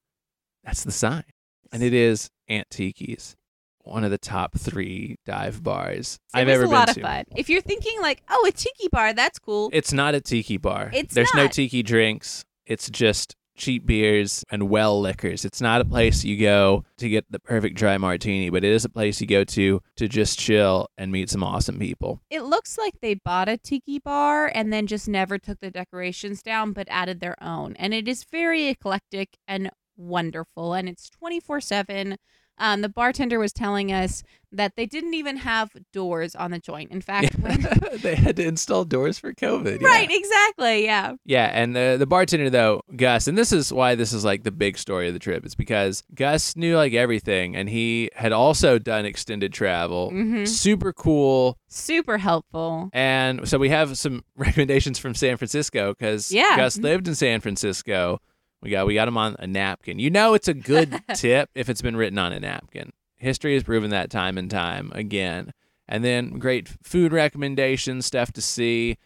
that's 0.63 0.83
the 0.83 0.91
sign, 0.91 1.23
and 1.71 1.81
it 1.83 1.93
is 1.93 2.29
Tiki's, 2.69 3.35
one 3.83 4.03
of 4.03 4.11
the 4.11 4.17
top 4.17 4.57
three 4.57 5.15
dive 5.25 5.63
bars 5.63 6.19
It 6.33 6.37
I've 6.37 6.47
ever 6.49 6.63
a 6.63 6.65
been 6.67 6.71
lot 6.73 6.87
to. 6.89 6.99
of 6.99 7.05
fun. 7.05 7.23
If 7.35 7.49
you're 7.49 7.61
thinking 7.61 7.99
like, 8.01 8.21
oh, 8.29 8.45
a 8.47 8.51
tiki 8.51 8.87
bar, 8.91 9.13
that's 9.13 9.39
cool. 9.39 9.69
It's 9.73 9.91
not 9.91 10.13
a 10.13 10.21
tiki 10.21 10.57
bar. 10.57 10.91
It's 10.93 11.13
There's 11.15 11.33
no 11.33 11.47
tiki 11.47 11.81
drinks. 11.81 12.45
It's 12.71 12.89
just 12.89 13.35
cheap 13.57 13.85
beers 13.85 14.45
and 14.49 14.69
well 14.69 15.01
liquors. 15.01 15.43
It's 15.43 15.59
not 15.59 15.81
a 15.81 15.85
place 15.85 16.23
you 16.23 16.39
go 16.39 16.85
to 16.99 17.09
get 17.09 17.25
the 17.29 17.39
perfect 17.39 17.75
dry 17.75 17.97
martini, 17.97 18.49
but 18.49 18.63
it 18.63 18.71
is 18.71 18.85
a 18.85 18.89
place 18.89 19.19
you 19.19 19.27
go 19.27 19.43
to 19.43 19.81
to 19.97 20.07
just 20.07 20.39
chill 20.39 20.87
and 20.97 21.11
meet 21.11 21.29
some 21.29 21.43
awesome 21.43 21.77
people. 21.77 22.21
it 22.29 22.43
looks 22.43 22.77
like 22.77 22.93
they 23.01 23.13
bought 23.13 23.49
a 23.49 23.57
tiki 23.57 23.99
bar 23.99 24.49
and 24.55 24.71
then 24.71 24.87
just 24.87 25.09
never 25.09 25.37
took 25.37 25.59
the 25.59 25.69
decorations 25.69 26.41
down, 26.41 26.71
but 26.71 26.87
added 26.89 27.19
their 27.19 27.35
own. 27.43 27.75
And 27.75 27.93
it 27.93 28.07
is 28.07 28.23
very 28.23 28.67
eclectic 28.69 29.37
and 29.49 29.69
wonderful. 29.97 30.73
And 30.73 30.87
it's 30.87 31.09
24 31.09 31.59
7. 31.59 32.17
Um, 32.61 32.81
the 32.81 32.89
bartender 32.89 33.39
was 33.39 33.51
telling 33.51 33.91
us 33.91 34.23
that 34.53 34.75
they 34.75 34.85
didn't 34.85 35.13
even 35.13 35.37
have 35.37 35.71
doors 35.93 36.35
on 36.35 36.51
the 36.51 36.59
joint. 36.59 36.91
In 36.91 36.99
fact, 37.01 37.35
when- 37.39 37.65
they 38.01 38.15
had 38.15 38.35
to 38.35 38.45
install 38.45 38.83
doors 38.85 39.17
for 39.17 39.33
COVID. 39.33 39.81
yeah. 39.81 39.87
right, 39.87 40.09
exactly. 40.11 40.83
Yeah. 40.83 41.13
Yeah, 41.25 41.49
and 41.53 41.75
the 41.75 41.95
the 41.97 42.05
bartender 42.05 42.49
though, 42.49 42.81
Gus, 42.95 43.27
and 43.27 43.37
this 43.37 43.51
is 43.51 43.71
why 43.73 43.95
this 43.95 44.13
is 44.13 44.23
like 44.23 44.43
the 44.43 44.51
big 44.51 44.77
story 44.77 45.07
of 45.07 45.13
the 45.13 45.19
trip. 45.19 45.45
It's 45.45 45.55
because 45.55 46.03
Gus 46.13 46.55
knew 46.55 46.75
like 46.77 46.93
everything, 46.93 47.55
and 47.55 47.67
he 47.69 48.09
had 48.15 48.31
also 48.33 48.77
done 48.77 49.05
extended 49.05 49.53
travel. 49.53 50.09
hmm 50.11 50.45
Super 50.45 50.93
cool. 50.93 51.57
Super 51.69 52.17
helpful. 52.17 52.89
And 52.93 53.47
so 53.47 53.57
we 53.57 53.69
have 53.69 53.97
some 53.97 54.23
recommendations 54.35 54.99
from 54.99 55.15
San 55.15 55.37
Francisco 55.37 55.93
because 55.97 56.31
Yeah. 56.31 56.57
Gus 56.57 56.77
lived 56.77 57.07
in 57.07 57.15
San 57.15 57.39
Francisco. 57.39 58.19
We 58.61 58.69
got 58.69 58.85
we 58.85 58.93
got 58.93 59.07
him 59.07 59.17
on 59.17 59.35
a 59.39 59.47
napkin. 59.47 59.99
You 59.99 60.09
know, 60.09 60.33
it's 60.33 60.47
a 60.47 60.53
good 60.53 61.01
tip 61.15 61.49
if 61.55 61.69
it's 61.69 61.81
been 61.81 61.95
written 61.95 62.19
on 62.19 62.31
a 62.31 62.39
napkin. 62.39 62.91
History 63.17 63.53
has 63.53 63.63
proven 63.63 63.89
that 63.91 64.09
time 64.09 64.37
and 64.37 64.49
time 64.49 64.91
again. 64.93 65.53
And 65.87 66.03
then 66.03 66.39
great 66.39 66.69
food 66.83 67.11
recommendations, 67.11 68.05
stuff 68.05 68.31
to 68.33 68.41
see. 68.41 68.97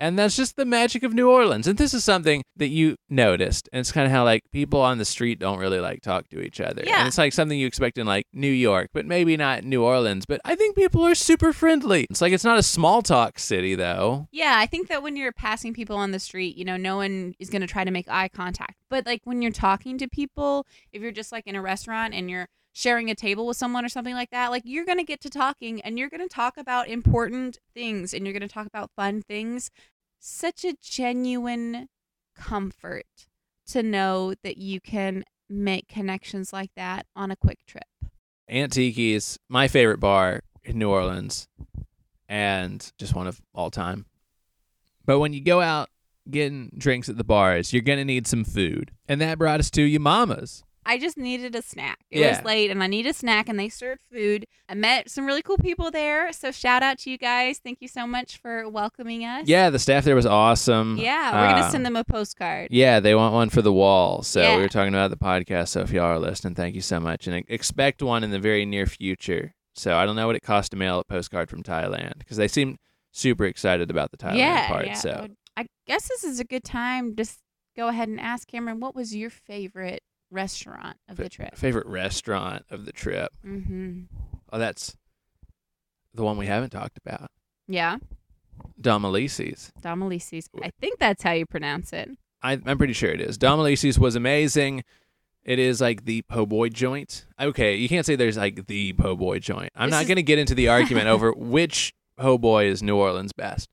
And 0.00 0.18
that's 0.18 0.36
just 0.36 0.56
the 0.56 0.64
magic 0.64 1.02
of 1.02 1.12
New 1.12 1.28
Orleans. 1.28 1.66
And 1.66 1.76
this 1.76 1.92
is 1.92 2.04
something 2.04 2.42
that 2.56 2.68
you 2.68 2.96
noticed. 3.08 3.68
And 3.72 3.80
it's 3.80 3.92
kind 3.92 4.06
of 4.06 4.12
how 4.12 4.24
like 4.24 4.42
people 4.52 4.80
on 4.80 4.98
the 4.98 5.04
street 5.04 5.38
don't 5.38 5.58
really 5.58 5.80
like 5.80 6.02
talk 6.02 6.28
to 6.28 6.40
each 6.40 6.60
other. 6.60 6.82
Yeah. 6.84 7.00
And 7.00 7.08
it's 7.08 7.18
like 7.18 7.32
something 7.32 7.58
you 7.58 7.66
expect 7.66 7.98
in 7.98 8.06
like 8.06 8.26
New 8.32 8.50
York, 8.50 8.90
but 8.92 9.06
maybe 9.06 9.36
not 9.36 9.64
New 9.64 9.82
Orleans. 9.82 10.24
But 10.26 10.40
I 10.44 10.54
think 10.54 10.76
people 10.76 11.04
are 11.04 11.14
super 11.14 11.52
friendly. 11.52 12.06
It's 12.10 12.20
like 12.20 12.32
it's 12.32 12.44
not 12.44 12.58
a 12.58 12.62
small 12.62 13.02
talk 13.02 13.38
city 13.38 13.74
though. 13.74 14.28
Yeah, 14.30 14.54
I 14.56 14.66
think 14.66 14.88
that 14.88 15.02
when 15.02 15.16
you're 15.16 15.32
passing 15.32 15.74
people 15.74 15.96
on 15.96 16.12
the 16.12 16.20
street, 16.20 16.56
you 16.56 16.64
know, 16.64 16.76
no 16.76 16.96
one 16.96 17.34
is 17.38 17.50
going 17.50 17.62
to 17.62 17.66
try 17.66 17.84
to 17.84 17.90
make 17.90 18.08
eye 18.08 18.28
contact. 18.28 18.76
But 18.88 19.06
like 19.06 19.22
when 19.24 19.42
you're 19.42 19.52
talking 19.52 19.98
to 19.98 20.08
people, 20.08 20.66
if 20.92 21.02
you're 21.02 21.12
just 21.12 21.32
like 21.32 21.46
in 21.46 21.56
a 21.56 21.62
restaurant 21.62 22.14
and 22.14 22.30
you're 22.30 22.46
sharing 22.72 23.10
a 23.10 23.14
table 23.14 23.46
with 23.46 23.56
someone 23.56 23.84
or 23.84 23.88
something 23.88 24.14
like 24.14 24.30
that, 24.30 24.50
like 24.50 24.62
you're 24.64 24.84
going 24.84 24.98
to 24.98 25.04
get 25.04 25.20
to 25.22 25.30
talking 25.30 25.80
and 25.80 25.98
you're 25.98 26.10
going 26.10 26.26
to 26.26 26.28
talk 26.28 26.56
about 26.56 26.88
important 26.88 27.58
things 27.74 28.14
and 28.14 28.24
you're 28.24 28.32
going 28.32 28.46
to 28.46 28.52
talk 28.52 28.66
about 28.66 28.90
fun 28.94 29.22
things. 29.22 29.70
Such 30.20 30.64
a 30.64 30.74
genuine 30.82 31.88
comfort 32.36 33.06
to 33.68 33.82
know 33.82 34.34
that 34.42 34.58
you 34.58 34.80
can 34.80 35.24
make 35.48 35.88
connections 35.88 36.52
like 36.52 36.70
that 36.76 37.06
on 37.16 37.30
a 37.30 37.36
quick 37.36 37.58
trip. 37.66 37.84
Aunt 38.48 38.72
Tiki's 38.72 39.38
my 39.48 39.68
favorite 39.68 40.00
bar 40.00 40.42
in 40.64 40.78
New 40.78 40.90
Orleans 40.90 41.48
and 42.28 42.92
just 42.98 43.14
one 43.14 43.26
of 43.26 43.40
all 43.54 43.70
time. 43.70 44.06
But 45.04 45.18
when 45.18 45.32
you 45.32 45.40
go 45.40 45.60
out 45.60 45.88
getting 46.30 46.70
drinks 46.76 47.08
at 47.08 47.16
the 47.16 47.24
bars, 47.24 47.72
you're 47.72 47.82
going 47.82 47.98
to 47.98 48.04
need 48.04 48.26
some 48.26 48.44
food. 48.44 48.92
And 49.08 49.20
that 49.20 49.38
brought 49.38 49.60
us 49.60 49.70
to 49.72 49.82
Yo 49.82 49.98
Mama's. 49.98 50.64
I 50.88 50.96
just 50.96 51.18
needed 51.18 51.54
a 51.54 51.60
snack. 51.60 51.98
It 52.10 52.20
Yeah. 52.20 52.30
was 52.30 52.44
late 52.46 52.70
and 52.70 52.82
I 52.82 52.86
needed 52.86 53.10
a 53.10 53.12
snack 53.12 53.46
and 53.46 53.60
they 53.60 53.68
served 53.68 54.00
food. 54.10 54.46
I 54.70 54.74
met 54.74 55.10
some 55.10 55.26
really 55.26 55.42
cool 55.42 55.58
people 55.58 55.90
there. 55.90 56.32
So 56.32 56.50
shout 56.50 56.82
out 56.82 56.98
to 57.00 57.10
you 57.10 57.18
guys. 57.18 57.58
Thank 57.58 57.82
you 57.82 57.88
so 57.88 58.06
much 58.06 58.38
for 58.38 58.66
welcoming 58.66 59.22
us. 59.22 59.46
Yeah, 59.46 59.68
the 59.68 59.78
staff 59.78 60.04
there 60.04 60.16
was 60.16 60.24
awesome. 60.24 60.96
Yeah, 60.96 61.32
we're 61.32 61.50
going 61.52 61.62
to 61.62 61.70
send 61.70 61.86
um, 61.86 61.92
them 61.92 61.96
a 61.96 62.04
postcard. 62.04 62.68
Yeah, 62.70 63.00
they 63.00 63.14
want 63.14 63.34
one 63.34 63.50
for 63.50 63.60
the 63.60 63.72
wall. 63.72 64.22
So 64.22 64.40
Yeah. 64.40 64.56
we 64.56 64.62
were 64.62 64.68
talking 64.68 64.94
about 64.94 65.10
the 65.10 65.18
podcast. 65.18 65.68
So 65.68 65.80
if 65.82 65.90
y'all 65.90 66.06
are 66.06 66.18
listening, 66.18 66.54
thank 66.54 66.74
you 66.74 66.80
so 66.80 66.98
much. 66.98 67.26
And 67.26 67.44
expect 67.48 68.02
one 68.02 68.24
in 68.24 68.30
the 68.30 68.38
very 68.38 68.64
near 68.64 68.86
future. 68.86 69.54
So 69.74 69.94
I 69.94 70.06
don't 70.06 70.16
know 70.16 70.26
what 70.26 70.36
it 70.36 70.42
costs 70.42 70.70
to 70.70 70.76
mail 70.76 70.98
a 71.00 71.04
postcard 71.04 71.50
from 71.50 71.62
Thailand 71.62 72.18
because 72.18 72.38
they 72.38 72.48
seem 72.48 72.78
super 73.12 73.44
excited 73.44 73.90
about 73.90 74.10
the 74.10 74.16
Thailand 74.16 74.38
yeah, 74.38 74.68
part. 74.68 74.86
yeah. 74.86 74.94
So 74.94 75.28
I 75.54 75.66
guess 75.86 76.08
this 76.08 76.24
is 76.24 76.40
a 76.40 76.44
good 76.44 76.64
time 76.64 77.14
to 77.16 77.26
go 77.76 77.88
ahead 77.88 78.08
and 78.08 78.18
ask 78.18 78.48
Cameron, 78.48 78.80
what 78.80 78.94
was 78.94 79.14
your 79.14 79.30
favorite 79.30 80.02
restaurant 80.30 80.96
of 81.08 81.16
the 81.16 81.28
trip? 81.28 81.56
favorite 81.56 81.86
restaurant 81.86 82.64
of 82.70 82.84
the 82.84 82.92
trip. 82.92 83.32
Mm-hmm. 83.46 84.02
Oh, 84.52 84.58
that's 84.58 84.96
the 86.14 86.24
one 86.24 86.36
we 86.36 86.46
haven't 86.46 86.70
talked 86.70 86.98
about. 86.98 87.30
Yeah, 87.66 87.98
Domilise's. 88.80 89.72
Domilise's. 89.80 90.48
I 90.62 90.70
think 90.80 90.98
that's 90.98 91.22
how 91.22 91.32
you 91.32 91.46
pronounce 91.46 91.92
it. 91.92 92.10
I, 92.42 92.52
I'm 92.64 92.78
pretty 92.78 92.92
sure 92.92 93.10
it 93.10 93.20
is. 93.20 93.36
Domilise's 93.38 93.98
was 93.98 94.14
amazing. 94.16 94.84
It 95.44 95.58
is 95.58 95.80
like 95.80 96.04
the 96.04 96.22
po' 96.22 96.46
boy 96.46 96.68
joint. 96.68 97.24
Okay, 97.40 97.74
you 97.76 97.88
can't 97.88 98.04
say 98.06 98.16
there's 98.16 98.36
like 98.36 98.66
the 98.66 98.92
po' 98.92 99.16
boy 99.16 99.38
joint. 99.38 99.70
I'm 99.74 99.88
This 99.88 99.96
not 99.96 100.02
is- 100.02 100.08
going 100.08 100.16
to 100.16 100.22
get 100.22 100.38
into 100.38 100.54
the 100.54 100.68
argument 100.68 101.06
over 101.08 101.32
which 101.32 101.94
po' 102.16 102.38
boy 102.38 102.66
is 102.66 102.82
New 102.82 102.96
Orleans 102.96 103.32
best, 103.32 103.68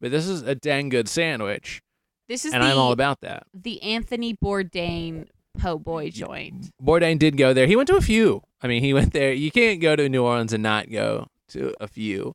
but 0.00 0.10
this 0.10 0.26
is 0.26 0.42
a 0.42 0.54
dang 0.54 0.88
good 0.88 1.08
sandwich, 1.08 1.82
This 2.28 2.44
is 2.44 2.52
and 2.54 2.62
the, 2.62 2.68
I'm 2.68 2.78
all 2.78 2.92
about 2.92 3.20
that. 3.20 3.44
the 3.52 3.82
Anthony 3.82 4.34
Bourdain 4.34 5.26
po' 5.60 5.78
boy 5.78 6.10
joint. 6.10 6.70
Bourdain 6.82 7.18
did 7.18 7.36
go 7.36 7.52
there. 7.52 7.66
He 7.66 7.76
went 7.76 7.88
to 7.88 7.96
a 7.96 8.00
few. 8.00 8.42
I 8.62 8.66
mean, 8.66 8.82
he 8.82 8.94
went 8.94 9.12
there. 9.12 9.32
You 9.32 9.50
can't 9.50 9.80
go 9.80 9.96
to 9.96 10.08
New 10.08 10.24
Orleans 10.24 10.52
and 10.52 10.62
not 10.62 10.90
go 10.90 11.28
to 11.48 11.74
a 11.80 11.86
few. 11.86 12.34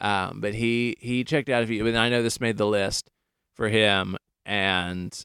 Um, 0.00 0.40
but 0.40 0.54
he 0.54 0.96
he 1.00 1.24
checked 1.24 1.48
out 1.48 1.62
a 1.62 1.66
few. 1.66 1.84
But 1.84 1.94
I 1.94 2.08
know 2.08 2.22
this 2.22 2.40
made 2.40 2.56
the 2.56 2.66
list 2.66 3.10
for 3.54 3.68
him. 3.68 4.16
And 4.46 5.24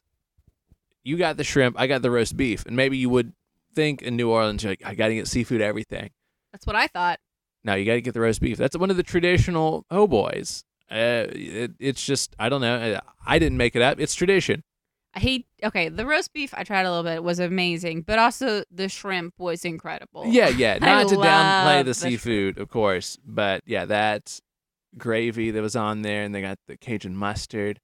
you 1.02 1.16
got 1.16 1.36
the 1.36 1.44
shrimp. 1.44 1.78
I 1.78 1.86
got 1.86 2.02
the 2.02 2.10
roast 2.10 2.36
beef. 2.36 2.64
And 2.66 2.76
maybe 2.76 2.96
you 2.96 3.08
would 3.08 3.32
think 3.74 4.02
in 4.02 4.16
New 4.16 4.30
Orleans, 4.30 4.62
you're 4.62 4.72
like, 4.72 4.82
I 4.84 4.94
got 4.94 5.08
to 5.08 5.14
get 5.14 5.28
seafood 5.28 5.60
everything. 5.60 6.10
That's 6.52 6.66
what 6.66 6.76
I 6.76 6.86
thought. 6.86 7.20
No, 7.64 7.74
you 7.74 7.84
got 7.84 7.94
to 7.94 8.00
get 8.00 8.14
the 8.14 8.20
roast 8.20 8.40
beef. 8.40 8.58
That's 8.58 8.76
one 8.76 8.90
of 8.90 8.96
the 8.96 9.02
traditional 9.02 9.84
po' 9.90 10.06
boys. 10.06 10.64
Uh, 10.90 11.26
it, 11.30 11.72
it's 11.80 12.04
just 12.04 12.36
I 12.38 12.48
don't 12.48 12.60
know. 12.60 13.00
I 13.26 13.38
didn't 13.38 13.58
make 13.58 13.74
it 13.74 13.82
up. 13.82 13.98
It's 13.98 14.14
tradition. 14.14 14.62
I 15.16 15.18
hate 15.18 15.46
okay, 15.64 15.88
the 15.88 16.04
roast 16.04 16.34
beef 16.34 16.52
I 16.54 16.62
tried 16.62 16.84
a 16.84 16.90
little 16.90 17.02
bit 17.02 17.24
was 17.24 17.38
amazing, 17.38 18.02
but 18.02 18.18
also 18.18 18.64
the 18.70 18.90
shrimp 18.90 19.34
was 19.38 19.64
incredible. 19.64 20.26
Yeah, 20.26 20.48
yeah. 20.50 20.78
I 20.82 21.02
Not 21.02 21.08
to 21.08 21.16
downplay 21.16 21.78
the 21.78 21.84
the 21.84 21.94
shrimp. 21.94 22.12
seafood, 22.12 22.58
of 22.58 22.68
course, 22.68 23.18
but 23.24 23.62
yeah, 23.64 23.86
that 23.86 24.38
gravy 24.98 25.50
that 25.50 25.62
was 25.62 25.74
on 25.74 26.02
there, 26.02 26.22
and 26.22 26.34
they 26.34 26.42
got 26.42 26.58
the 26.68 26.76
Cajun 26.76 27.16
mustard. 27.16 27.80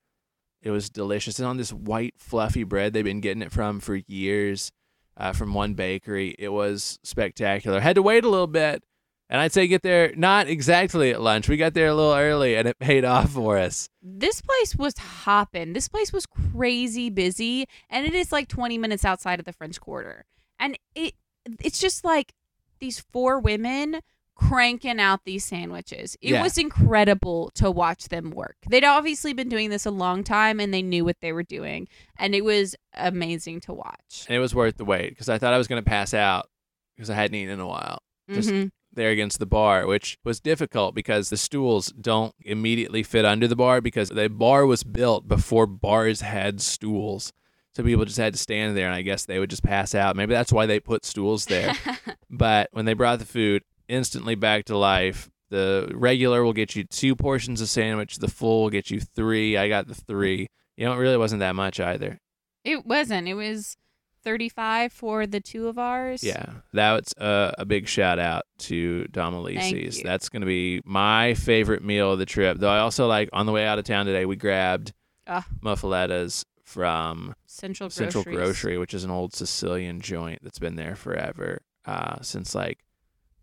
It 0.61 0.71
was 0.71 0.90
delicious. 0.90 1.38
And 1.38 1.49
on 1.49 1.57
this 1.57 1.73
white, 1.73 2.14
fluffy 2.18 2.64
bread 2.64 2.92
they've 2.92 3.03
been 3.03 3.21
getting 3.21 3.42
it 3.42 3.51
from 3.51 3.81
for 3.81 3.97
years, 4.07 4.71
uh, 5.16 5.33
from 5.33 5.55
one 5.55 5.73
bakery. 5.73 6.37
It 6.38 6.51
was 6.51 6.99
spectacular. 7.03 7.81
Had 7.81 7.97
to 7.97 8.03
wait 8.03 8.25
a 8.25 8.29
little 8.29 8.47
bit, 8.47 8.85
and 9.33 9.40
I'd 9.40 9.53
say 9.53 9.66
get 9.66 9.81
there 9.83 10.12
not 10.14 10.47
exactly 10.47 11.11
at 11.11 11.23
lunch. 11.23 11.49
We 11.49 11.57
got 11.57 11.73
there 11.73 11.88
a 11.88 11.95
little 11.95 12.12
early, 12.14 12.55
and 12.55 12.68
it 12.68 12.79
paid 12.79 13.03
off 13.05 13.31
for 13.33 13.57
us. 13.57 13.88
This 14.03 14.42
place 14.42 14.77
was 14.77 14.97
hopping. 14.99 15.73
This 15.73 15.88
place 15.88 16.12
was 16.12 16.27
crazy 16.27 17.09
busy, 17.09 17.66
and 17.88 18.07
it 18.07 18.14
is 18.14 18.31
like 18.31 18.47
20 18.49 18.77
minutes 18.77 19.07
outside 19.07 19.40
of 19.40 19.47
the 19.47 19.53
French 19.55 19.81
Quarter. 19.81 20.27
And 20.61 20.79
it 20.95 21.14
it's 21.61 21.81
just 21.81 22.05
like 22.05 22.35
these 22.79 23.01
four 23.01 23.40
women 23.40 24.01
cranking 24.35 25.01
out 25.01 25.21
these 25.25 25.45
sandwiches. 25.45 26.16
It 26.21 26.33
Yeah. 26.33 26.42
was 26.42 26.59
incredible 26.59 27.51
to 27.55 27.71
watch 27.71 28.09
them 28.09 28.31
work. 28.31 28.57
They'd 28.68 28.85
obviously 28.85 29.33
been 29.33 29.49
doing 29.49 29.71
this 29.71 29.87
a 29.87 29.90
long 29.90 30.25
time 30.25 30.61
and 30.61 30.73
they 30.75 30.83
knew 30.83 31.05
what 31.05 31.21
they 31.21 31.33
were 31.33 31.42
doing, 31.42 31.88
and 32.18 32.35
it 32.35 32.45
was 32.45 32.77
amazing 32.95 33.61
to 33.61 33.73
watch. 33.73 34.25
And 34.29 34.37
it 34.37 34.40
was 34.40 34.55
worth 34.55 34.77
the 34.77 34.85
wait 34.85 35.09
because 35.11 35.29
I 35.31 35.38
thought 35.38 35.55
I 35.55 35.59
was 35.59 35.68
going 35.68 35.83
to 35.83 35.88
pass 35.88 36.12
out 36.12 36.49
because 36.97 37.09
I 37.09 37.14
hadn't 37.14 37.35
eaten 37.35 37.55
in 37.55 37.61
a 37.61 37.66
while. 37.66 38.03
Just 38.31 38.51
Mhm. 38.51 38.71
There 38.94 39.11
against 39.11 39.38
the 39.38 39.46
bar, 39.46 39.87
which 39.87 40.18
was 40.24 40.40
difficult 40.40 40.94
because 40.94 41.31
the 41.31 41.37
stools 41.37 41.92
don't 41.92 42.35
immediately 42.40 43.02
fit 43.02 43.24
under 43.24 43.48
the 43.48 43.57
bar 43.57 43.81
because 43.81 44.11
the 44.11 44.28
bar 44.28 44.66
was 44.66 44.85
built 44.85 45.28
before 45.28 45.66
bars 45.66 46.20
had 46.20 46.61
stools. 46.61 47.33
So 47.74 47.83
people 47.83 48.05
just 48.05 48.18
had 48.18 48.35
to 48.35 48.38
stand 48.38 48.76
there 48.76 48.87
and 48.87 48.94
I 48.94 49.02
guess 49.02 49.24
they 49.24 49.38
would 49.38 49.50
just 49.50 49.62
pass 49.62 49.94
out. 49.94 50.16
Maybe 50.16 50.35
that's 50.35 50.52
why 50.52 50.66
they 50.66 50.78
put 50.78 51.05
stools 51.07 51.46
there. 51.46 51.72
but 52.31 52.68
when 52.72 52.85
they 52.85 52.92
brought 52.92 53.18
the 53.18 53.24
food 53.24 53.62
instantly 53.88 54.35
back 54.35 54.66
to 54.66 54.76
life, 54.76 55.31
the 55.48 55.90
regular 55.94 56.42
will 56.42 56.52
get 56.52 56.76
you 56.76 56.85
two 56.85 57.14
portions 57.14 57.61
of 57.61 57.68
sandwich, 57.68 58.16
the 58.18 58.28
full 58.28 58.62
will 58.62 58.70
get 58.70 58.90
you 58.90 59.00
three. 59.00 59.57
I 59.57 59.68
got 59.68 59.87
the 59.87 59.94
three. 59.94 60.48
You 60.76 60.87
know, 60.87 60.92
it 60.94 60.96
really 60.96 61.18
wasn't 61.18 61.40
that 61.40 61.55
much 61.55 61.78
either. 61.78 62.18
It 62.64 62.87
wasn't. 62.87 63.28
It 63.28 63.35
was 63.35 63.76
35 64.22 64.92
for 64.92 65.26
the 65.26 65.40
two 65.40 65.68
of 65.68 65.78
ours. 65.78 66.22
Yeah, 66.24 66.46
that's 66.72 67.12
a, 67.18 67.54
a 67.58 67.64
big 67.64 67.88
shout 67.88 68.18
out 68.18 68.44
to 68.58 69.06
Domilise's. 69.08 69.98
you. 69.98 70.04
That's 70.04 70.28
going 70.28 70.40
to 70.42 70.46
be 70.46 70.80
my 70.85 71.35
favorite 71.35 71.82
meal 71.85 72.12
of 72.12 72.18
the 72.18 72.26
trip. 72.26 72.58
Though 72.58 72.70
I 72.70 72.78
also 72.78 73.06
like 73.06 73.28
on 73.32 73.46
the 73.46 73.52
way 73.52 73.66
out 73.66 73.78
of 73.78 73.85
town 73.85 74.06
today, 74.06 74.24
we 74.26 74.37
grabbed 74.37 74.92
Ah. 75.26 75.46
muffalettas 75.62 76.44
from 76.64 77.35
Central 77.46 77.88
Groceries. 77.88 78.12
Central 78.12 78.24
Grocery, 78.35 78.78
which 78.78 78.94
is 78.94 79.04
an 79.04 79.11
old 79.11 79.35
Sicilian 79.35 80.00
joint 80.00 80.40
that's 80.42 80.58
been 80.58 80.76
there 80.76 80.96
forever, 80.96 81.61
uh, 81.85 82.16
since 82.22 82.54
like 82.54 82.78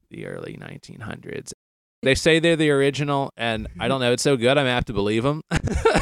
the 0.09 0.25
early 0.25 0.57
1900s. 0.59 1.53
They 2.01 2.15
say 2.15 2.39
they're 2.39 2.55
the 2.55 2.69
original, 2.71 3.31
and 3.37 3.67
I 3.79 3.87
don't 3.89 3.99
know. 3.99 4.13
It's 4.13 4.23
so 4.23 4.37
good, 4.37 4.57
I'm 4.57 4.67
apt 4.67 4.87
to 4.87 4.93
believe 4.93 5.23
them. 5.23 5.41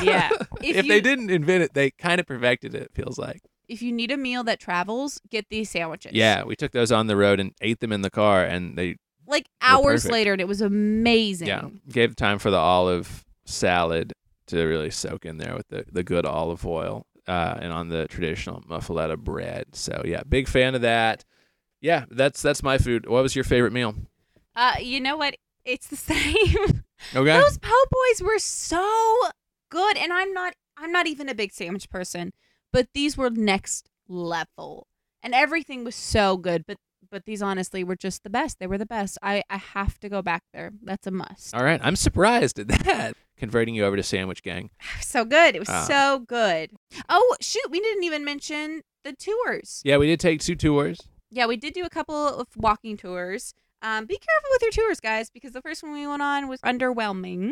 Yeah. 0.03 0.29
if, 0.61 0.77
If 0.77 0.87
they 0.87 1.01
didn't 1.01 1.31
invent 1.31 1.63
it, 1.63 1.73
they 1.73 1.89
kind 1.91 2.19
of 2.19 2.27
perfected 2.27 2.75
it. 2.75 2.83
It 2.83 2.91
feels 2.93 3.17
like. 3.17 3.41
If 3.67 3.81
you 3.81 3.91
need 3.91 4.11
a 4.11 4.17
meal 4.17 4.43
that 4.45 4.59
travels, 4.59 5.19
get 5.29 5.45
these 5.49 5.69
sandwiches. 5.69 6.13
Yeah, 6.13 6.43
we 6.43 6.55
took 6.55 6.71
those 6.71 6.91
on 6.91 7.07
the 7.07 7.15
road 7.17 7.39
and 7.39 7.51
ate 7.61 7.79
them 7.79 7.91
in 7.91 8.01
the 8.01 8.09
car, 8.09 8.43
and 8.43 8.77
they 8.77 8.95
Like 9.27 9.47
hours 9.61 10.03
perfect. 10.03 10.11
later, 10.13 10.31
and 10.31 10.41
it 10.41 10.47
was 10.47 10.61
amazing. 10.61 11.47
Yeah, 11.47 11.67
gave 11.89 12.15
time 12.15 12.39
for 12.39 12.49
the 12.49 12.57
olive 12.57 13.25
salad 13.45 14.13
to 14.47 14.63
really 14.63 14.89
soak 14.89 15.25
in 15.25 15.37
there 15.37 15.55
with 15.55 15.67
the, 15.67 15.85
the 15.91 16.03
good 16.03 16.25
olive 16.25 16.65
oil 16.65 17.05
uh, 17.27 17.57
and 17.61 17.73
on 17.73 17.89
the 17.89 18.07
traditional 18.07 18.61
muffaletta 18.61 19.17
bread. 19.17 19.65
So 19.75 20.01
yeah, 20.05 20.23
big 20.27 20.47
fan 20.47 20.73
of 20.75 20.81
that. 20.81 21.25
Yeah, 21.81 22.05
that's 22.09 22.41
that's 22.41 22.63
my 22.63 22.77
food. 22.77 23.07
What 23.09 23.21
was 23.23 23.35
your 23.35 23.43
favorite 23.43 23.73
meal? 23.73 23.95
Uh, 24.55 24.75
you 24.81 24.99
know 25.01 25.17
what? 25.17 25.35
It's 25.65 25.87
the 25.87 25.95
same. 25.97 26.83
Okay. 27.13 27.31
Those 27.39 27.57
po' 27.57 27.85
boys 27.91 28.21
were 28.23 28.39
so 28.39 29.29
good, 29.69 29.97
and 29.97 30.13
I'm 30.13 30.33
not. 30.33 30.53
I'm 30.77 30.91
not 30.91 31.07
even 31.07 31.27
a 31.27 31.35
big 31.35 31.51
sandwich 31.51 31.89
person, 31.89 32.31
but 32.73 32.87
these 32.93 33.17
were 33.17 33.29
next 33.29 33.89
level, 34.07 34.87
and 35.23 35.33
everything 35.33 35.83
was 35.83 35.95
so 35.95 36.37
good. 36.37 36.65
But 36.67 36.77
but 37.09 37.23
these 37.25 37.41
honestly 37.41 37.83
were 37.83 37.95
just 37.95 38.23
the 38.23 38.29
best. 38.29 38.59
They 38.59 38.67
were 38.67 38.77
the 38.77 38.85
best. 38.85 39.17
I 39.21 39.43
I 39.49 39.57
have 39.57 39.99
to 39.99 40.09
go 40.09 40.21
back 40.21 40.43
there. 40.53 40.71
That's 40.83 41.07
a 41.07 41.11
must. 41.11 41.55
All 41.55 41.63
right, 41.63 41.79
I'm 41.83 41.95
surprised 41.95 42.59
at 42.59 42.67
that. 42.85 43.15
Converting 43.37 43.75
you 43.75 43.85
over 43.85 43.95
to 43.95 44.03
Sandwich 44.03 44.41
Gang. 44.43 44.69
So 45.01 45.23
good. 45.23 45.55
It 45.55 45.59
was 45.59 45.69
Ah. 45.69 45.85
so 45.87 46.19
good. 46.19 46.71
Oh 47.09 47.35
shoot, 47.39 47.69
we 47.69 47.79
didn't 47.79 48.03
even 48.03 48.25
mention 48.25 48.81
the 49.03 49.13
tours. 49.13 49.81
Yeah, 49.85 49.97
we 49.97 50.07
did 50.07 50.19
take 50.19 50.41
two 50.41 50.55
tours. 50.55 50.99
Yeah, 51.29 51.45
we 51.45 51.55
did 51.57 51.73
do 51.73 51.83
a 51.85 51.89
couple 51.89 52.15
of 52.15 52.47
walking 52.55 52.97
tours. 52.97 53.53
Um, 53.81 54.05
be 54.05 54.15
careful 54.17 54.49
with 54.51 54.61
your 54.63 54.71
tours, 54.71 54.99
guys, 54.99 55.29
because 55.29 55.51
the 55.53 55.61
first 55.61 55.83
one 55.83 55.93
we 55.93 56.07
went 56.07 56.21
on 56.21 56.47
was 56.47 56.59
underwhelming. 56.61 57.51